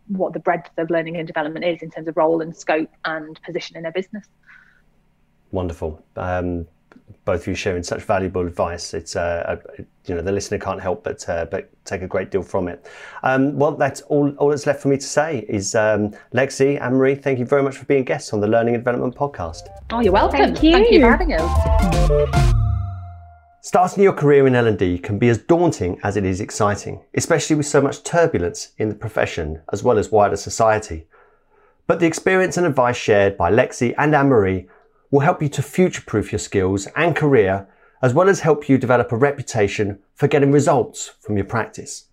[0.06, 3.40] what the breadth of learning and development is in terms of role and scope and
[3.42, 4.24] position in a business.
[5.50, 6.00] Wonderful.
[6.14, 6.68] Um,
[7.24, 8.94] both of you sharing such valuable advice.
[8.94, 12.30] It's uh, a, you know the listener can't help but uh, but take a great
[12.30, 12.86] deal from it.
[13.22, 14.30] Um, well, that's all.
[14.36, 17.62] All that's left for me to say is um, Lexie, Anne Marie, thank you very
[17.62, 19.68] much for being guests on the Learning and Development podcast.
[19.90, 20.40] Oh, you're welcome.
[20.40, 20.72] Thank you.
[20.72, 22.56] Thank you for having us.
[23.62, 27.66] Starting your career in L&D can be as daunting as it is exciting, especially with
[27.66, 31.06] so much turbulence in the profession as well as wider society.
[31.86, 34.68] But the experience and advice shared by Lexie and Anne Marie
[35.10, 37.68] will help you to future proof your skills and career,
[38.02, 42.06] as well as help you develop a reputation for getting results from your practice.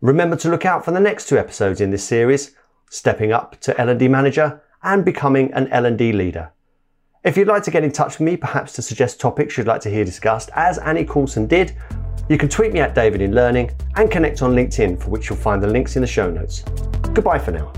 [0.00, 2.54] Remember to look out for the next two episodes in this series,
[2.90, 6.52] stepping up to L&D manager and becoming an L&D leader.
[7.24, 9.80] If you'd like to get in touch with me, perhaps to suggest topics you'd like
[9.80, 11.74] to hear discussed, as Annie Coulson did,
[12.28, 15.38] you can tweet me at David in Learning and connect on LinkedIn, for which you'll
[15.38, 16.62] find the links in the show notes.
[17.14, 17.72] Goodbye for now.